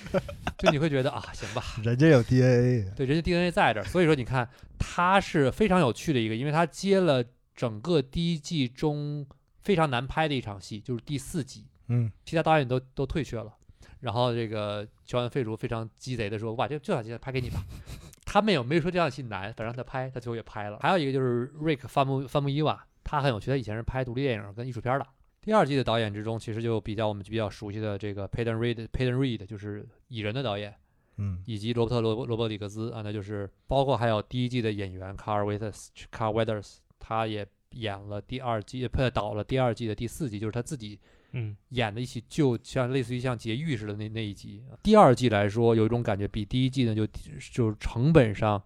[0.57, 4.47] 就你会觉得啊，行吧， 人家有 DNA，对，人家 DNA 在这儿，所以说你看
[4.79, 7.23] 他是非常有趣的一个，因为他接了
[7.55, 9.25] 整个第一季中
[9.61, 13.53] 非常难拍的一场戏，就是第四集，嗯其他导演都都退却了。
[13.99, 17.63] 然后这个乔恩·费如非常鸡贼的说：“我把，这这场戏拍给你吧。
[18.25, 19.43] ”他们有没有说这场戏难？
[19.53, 20.79] 反正让他拍，他最后也拍了。
[20.81, 25.07] 还有一个就是瑞克·范穆范穆伊瓦，他很有趣，他以前是拍独立电影跟艺术片的。
[25.41, 30.75] 第二季的导演之中，其实就比较我们比较熟悉的这个 Peyton Reed，Peyton Reed 就是蚁人的导演，
[31.17, 40.99] 嗯以及罗伯特罗罗伯里格兹啊，那就是包括还有第一季的演员 Carl Weathers Carl Weathers，他也演了第二季，不导了第二季的第四季，就是他自己
[41.31, 44.63] 嗯，演的一起就像类似于像劫狱似的那那一集。
[44.83, 48.61] 第二季来说，有一种感觉比第一季呢就就是成本上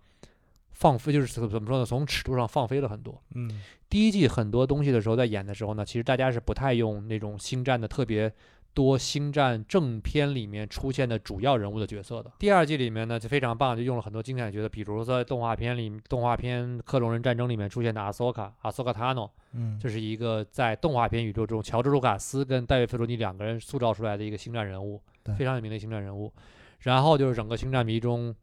[0.75, 3.19] 放飞，就是怎么说呢，从尺度上放飞了很多。
[3.33, 8.31] 嗯第一季很多东西的时候，在演的时候呢，其实大家是不太用那种星战的特别
[8.73, 12.29] 多星战正片里面出现的主要人物的角色的。
[12.37, 26.33] 第二季里面呢就非常棒，就用了很多经典的角色，比如说在动画片里，动画片《克隆人战争》里面出现的阿索卡，阿索卡塔诺，嗯，这是一个在动画片宇宙中，乔治·卢卡斯跟戴维·费罗尼两个人塑造出来的一个星战人物对，非常有名的星战人物。
[26.79, 28.35] 然后就是整个星战迷中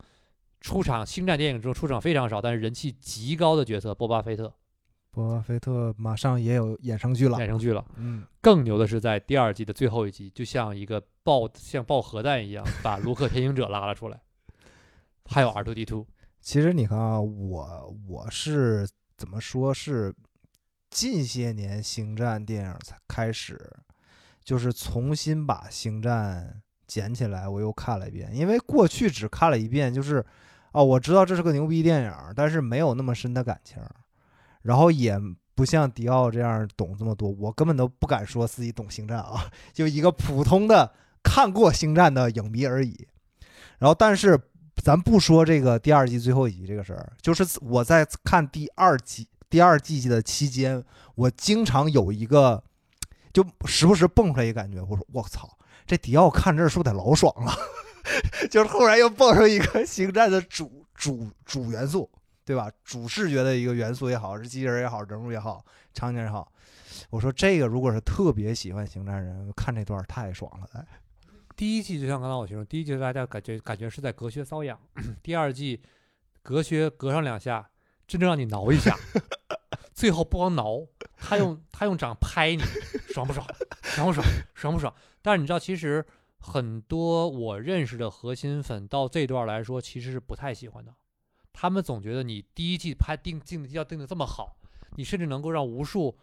[0.63, 4.55] 出场，星战电影中出场非常少，但是人气极高的角色波巴菲特
[5.11, 7.85] 波巴菲特马上也有衍生剧了衍，生剧了。
[7.97, 14.21] 嗯更牛的是，在第二季的最后一集，就像一个爆像爆核弹一样，把卢克天行者拉了出来，
[15.27, 16.07] 还有 R two D two。
[16.41, 20.15] 其实你看啊，我我是怎么说是
[20.91, 23.71] 近些年星战电影才开始，
[24.43, 30.25] 就是重新把星战捡起来，我又看了一遍，因为过去只看了一遍，就是
[30.73, 33.79] 哦，我知道这是个牛逼电影，但是没有那么深的感情，
[34.63, 35.19] 然后也
[35.55, 40.93] 不像迪奥这样懂这么多，我根本都不敢说自己懂星战啊， 就一个普通的
[41.23, 43.07] 看过星战的影迷而已。
[43.79, 44.41] 然后，但是
[44.83, 50.83] 咱不说这个第二季最后一集这个事儿，就是我在看第二季第二季的期间，
[51.17, 52.63] 我经常有一个
[53.33, 55.49] 就时不时蹦出来一个感觉，我说我操，
[55.85, 57.53] 这迪奥看这儿是不是得老爽了？
[58.51, 62.11] 就是忽然又蹦出一个 星战的主主主元素，
[62.45, 62.71] 对吧？
[62.85, 65.65] 主视觉的一个元素也好，是机器人也好，人物也好，
[65.95, 66.51] 场景也好。
[67.11, 70.87] 我说这个如果是特别喜欢星战人，看这段太爽了，哎，
[71.57, 74.79] 第一季就像刚才我形容，第一季大家感觉感觉是在隔靴搔痒，
[75.23, 75.81] 第二季
[76.43, 77.69] 隔靴隔上两下，
[78.07, 78.97] 真正让你挠一下，
[79.93, 82.63] 最后不光挠，他用他用掌拍你，
[83.13, 83.47] 爽不爽？
[83.83, 84.27] 爽不爽？
[84.55, 84.93] 爽不爽？
[85.21, 86.05] 但是你知道，其实
[86.43, 90.93] 很多我认识的核心粉到这段来说，其实是不太喜欢的。
[91.53, 94.57] 他们总觉得你第一季拍定定要定的这么好，
[94.97, 96.19] 你甚至能够让无数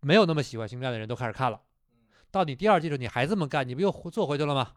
[0.00, 1.60] 没有那么喜欢星战的人都开始看了。
[2.30, 4.72] 到你第二季的时候，你还这么干，你不又做回去了吗？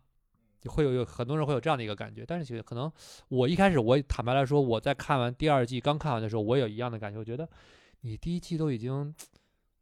[0.66, 2.24] 会有有很多人会有这样的一个感觉。
[2.24, 2.92] 但是其实可能
[3.30, 7.50] 我一开始我坦白来说，我在看完第二季刚看完的时候，我有一样的感觉，我觉得
[8.02, 9.14] 你第一季都已经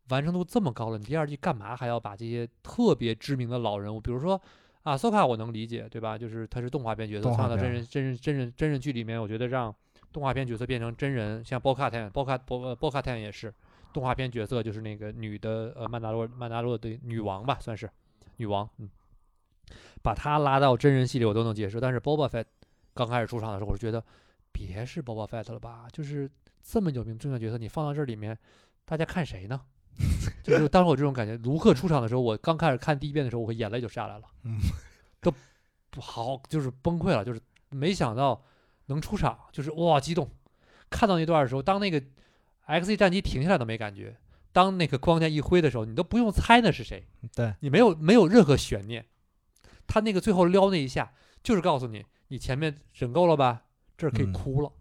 [0.10, 4.40] 完成度这么高了，你第二季干嘛还要把这些特别知名的老人物，比如说
[4.84, 6.18] 啊，索卡我能理解，对吧？
[6.18, 9.74] 就是他是动画片角色，放到真人真人真人真人剧里面，我觉得让
[10.12, 13.54] 动画片角色变成真人，像波卡坦波卡波呃波卡坦也是
[13.94, 17.90] 动画片角色，就是那个女的呃曼达洛曼达洛的女王吧，算是
[18.38, 18.90] 女王，嗯，
[20.02, 22.46] 把她拉到真人戏里我都能接受，但是 Boba Fett
[22.94, 24.04] 刚开始出场的时候，我就觉得
[24.52, 26.30] 别是 Boba Fett 了吧，就是
[26.64, 28.36] 这么有名重要角色，你放到这里面，
[28.86, 29.62] 大家看谁呢？
[30.44, 34.60] 就是当时我这种感觉，卢克出场的时候，我刚开始看第一遍的时候，我眼泪就下来了， 嗯，
[35.22, 35.32] 都
[35.90, 38.44] 不好，就是崩溃了，就是没想到
[38.88, 40.30] 能出场，就是哇激动。
[40.90, 42.02] 看到那段的时候，当那个
[42.66, 44.18] X 战机停下来都没感觉，
[44.52, 47.06] 当那个光剑一挥的时候，你都不用猜那是谁，
[47.36, 49.06] 对，你没有没有任何悬念。
[49.86, 51.12] 他那个最后撩那一下，
[51.44, 53.64] 就是告诉你，你前面忍够了吧，
[53.98, 54.72] 这儿可以嗯哭了。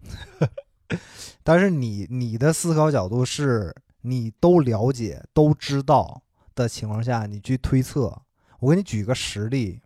[1.43, 6.23] 但是你你的思考角度是你都了解、都知道
[6.55, 8.23] 的情况下，你去推测。
[8.61, 9.81] 我给你举个实例，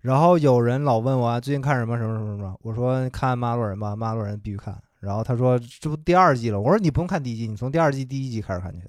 [0.00, 4.82] 然后有人老问我、最近看什么什么什么什么，我说看《马洛人》吧，《马洛人》必须看。
[5.00, 8.88] 然后他说这不第二季了，我说你不用看第一季，你从第二季第一集开始看就行。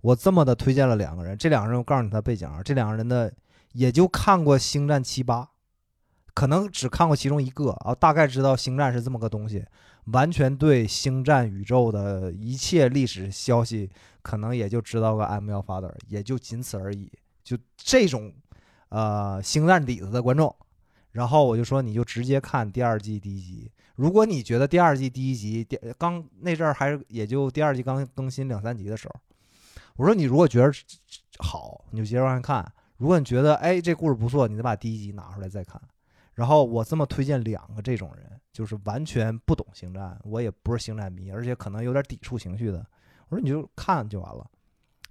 [0.00, 3.32] 我这么的推荐了两个人，这两个人我告诉你他背景啊，这两个人的
[3.72, 5.42] 也就看过《星战七八》，
[6.34, 9.64] 可能只看过其中一个啊，大概知道《星战》是这么个东西。
[10.06, 13.88] 完全对星战宇宙的一切历史消息，
[14.20, 17.10] 可能也就知道个 M 幺 Father，也就仅此而已。
[17.44, 18.32] 就这种
[18.88, 20.54] 呃星战底子的观众，
[21.12, 23.70] 然后我就说你就直接看第二季第一集。
[23.94, 29.14] 如果你觉得第二季第一集第刚那阵儿还是也就第二季刚更新两三集的时候，
[29.96, 30.72] 我说你如果觉得
[31.38, 32.64] 好，你就接着往下看；
[32.96, 35.80] 如果你觉得哎这故事不错，你再把第一集拿出来再看。
[36.34, 42.84] 然后我这么推荐两个这种人，就是完全不懂星战，我也不是星战迷，而且可能有点抵触情绪的。
[43.28, 44.46] 我说你就看就完了。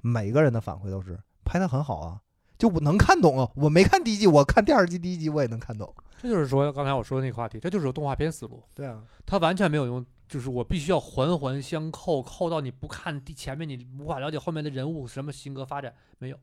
[0.02, 2.20] 每个人的反馈都是拍的很好啊，
[2.58, 3.48] 就我能看懂啊。
[3.56, 5.94] 我没看第一季，我看第二季第一集我也能看懂。
[6.18, 8.64] 这就是说刚才我说的那个话题，这就是有动画片思路。
[8.74, 16.38] 对啊，他完全没有用，就是我必须要环环相扣，扣到你不看第前面，你无法了解后面的人物什么性格发展，没有。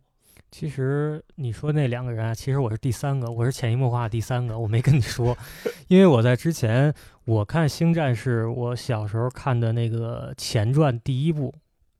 [0.51, 5.37] 其实你说那两个人啊，其实我是第三个，我是潜移默化的第三个，我没跟你说，
[5.89, 6.93] 因为我在之前
[7.25, 11.55] 我看《星战》是我小时候看的那个前传第一部，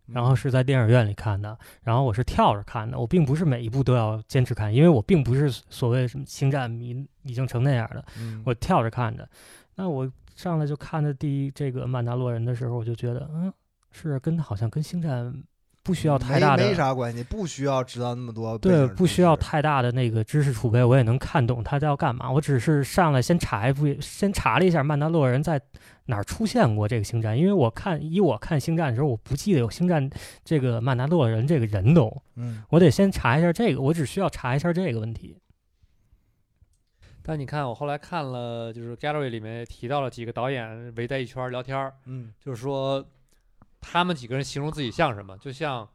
[0.07, 8.43] 然后是在电影院里看的，然后我是跳着看的，我并不是每一部都要坚持看，因为我并不是所谓什么星战迷已经成那样的，嗯。
[8.47, 9.29] 我跳着看的。
[9.75, 13.53] 那我上来就看的第一这个曼达洛人的时候，我就觉得，嗯，
[13.91, 15.33] 是跟好像跟星战
[15.89, 22.31] 不需要太大的没没啥关系，不需要知道那么多对，不需要太大的那个知识储备，我也能看懂他要干嘛。
[22.31, 25.59] 我只是上来先查一部，先查了一下曼达洛人在
[26.05, 30.11] 哪儿出现过这个星战，因为我看以我看星战的时候，我不记得有星战
[30.45, 35.39] 这个曼达洛人这个人都，嗯我得先查一下这个，我只需要查一下这个问题。
[37.23, 43.03] 但你看，我后来看了，就是 gallery 里面提到了几个导演围在一圈聊天儿，嗯就是说
[43.91, 45.89] 他们几个人形容自己像什么，就像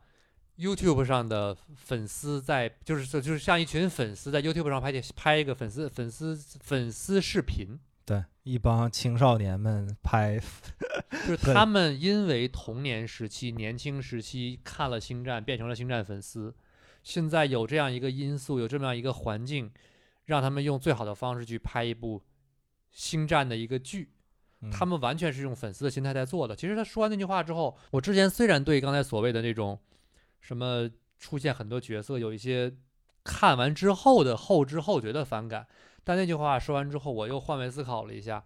[0.57, 10.39] YouTube 上的粉丝在，就是就是像一群粉丝在 YouTube 上拍点拍一个粉丝粉丝粉丝视频，对，一帮青少年们拍，
[11.27, 16.55] 就是 他们因为童年时期、年轻时期看了星战，变成了星战粉丝，
[17.03, 19.71] 现在有这样一个因素，有这么样一个环境，
[20.25, 22.23] 让他们用最好的方式去拍一部
[22.91, 24.09] 星战的一个剧。
[24.63, 26.55] 嗯他们完全是用粉丝的心态在做的。
[26.55, 29.77] 其实他说完那句话之后，我之前虽然对刚才所谓的那种
[30.39, 32.73] 什么出现很多角色有一些
[33.23, 35.67] 看完之后的后知后觉的反感，
[36.03, 38.43] 但那句话说完之后，我又换位思考了一下，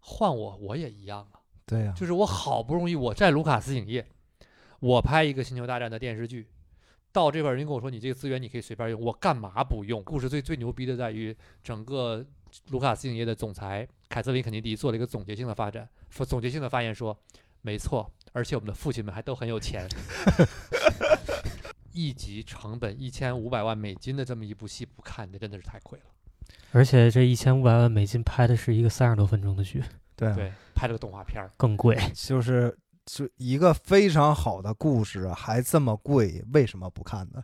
[0.00, 4.06] 换我我也一样啊，对呀，就是我好不容易我在卢卡斯影业，
[4.80, 6.48] 我拍一个星球大战的电视剧。
[7.10, 10.04] 到这块儿，人跟我说你这个资源你可以随便用，我干嘛不用？
[10.04, 11.34] 故事最最牛逼的在于
[11.64, 12.24] 整个
[12.68, 17.16] 卢卡斯影业的总裁凯瑟琳肯尼迪做了一个总结性的发展，说总结性的发言说，
[17.62, 19.86] 没错，而且我们的父亲们还都很有钱。
[21.92, 26.04] 一集成本一千五百万美金的这么一部戏不看，那真的是太亏了。
[26.72, 29.82] 而且这一千五百万美金拍的是一个三十多分钟的剧，
[30.16, 31.98] 对啊，对，拍了个动画片儿，更贵。
[32.14, 37.42] 就是就一个非常好的故事还这么贵，为什么不看呢？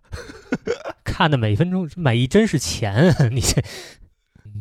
[1.04, 3.62] 看的每一分钟每一帧是钱，你这。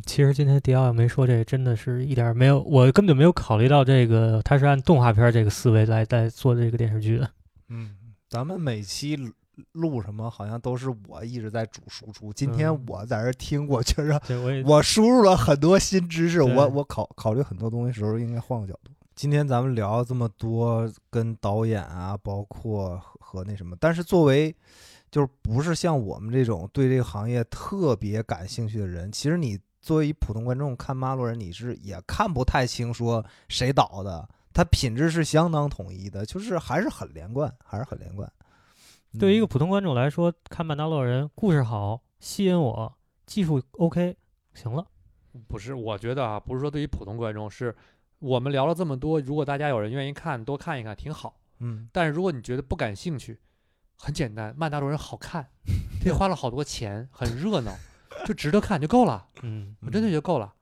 [0.04, 7.30] 嗯其实今天迪奥没说这个，真的是一点儿没有，我根本就没有考虑到这个，他是按动画片儿这个思维来在做这个电视剧的。
[7.70, 7.96] 嗯，
[8.30, 9.32] 咱们每期录
[9.72, 12.34] 录什么，好像都是我一直在主输出。
[12.34, 14.22] 今天嗯我在这儿听，我觉着
[14.66, 18.92] 我输入了很多新知识，我我考考虑很多东西时候应该换个角度。
[19.16, 24.54] 今天咱们聊这么多跟导演啊，包括和和那什么，但是作为
[25.10, 38.32] 就是不是像我们这种对这个行业特别感兴趣的人，其实你作为一普通观众看《马洛人》，你是也看不太清说谁导的，它品质是相当统一的，就是还是很连贯，还是很连贯。
[39.20, 44.16] 对于一个嗯普通观众来说，看《曼达洛人》，故事好，吸引我，技术 OK，
[44.54, 44.88] 行了。
[45.50, 47.76] 不是，我觉得啊，不是说对于普通观众，是
[48.20, 51.36] 我们聊了这么多，如果大家有人愿意看，多看一看挺好。
[51.60, 53.38] 嗯但是如果你觉得不感兴趣，
[53.98, 55.50] 很简单，《曼达洛人》好看，
[56.06, 57.76] 也花了好多钱，很热闹，
[58.26, 59.28] 就值得看就够了。
[59.42, 60.54] 嗯，我真的觉得够了。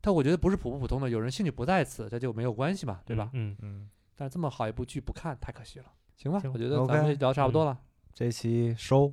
[0.00, 3.30] 但我觉得不是普不普通的，有人兴趣不在此，这就没有关系嘛，对吧？
[3.32, 5.86] 嗯，嗯，但是这么好一部剧不看太可惜了。
[6.16, 7.76] 行吧，行我觉得咱们聊差不多了。
[8.14, 9.12] 这期收。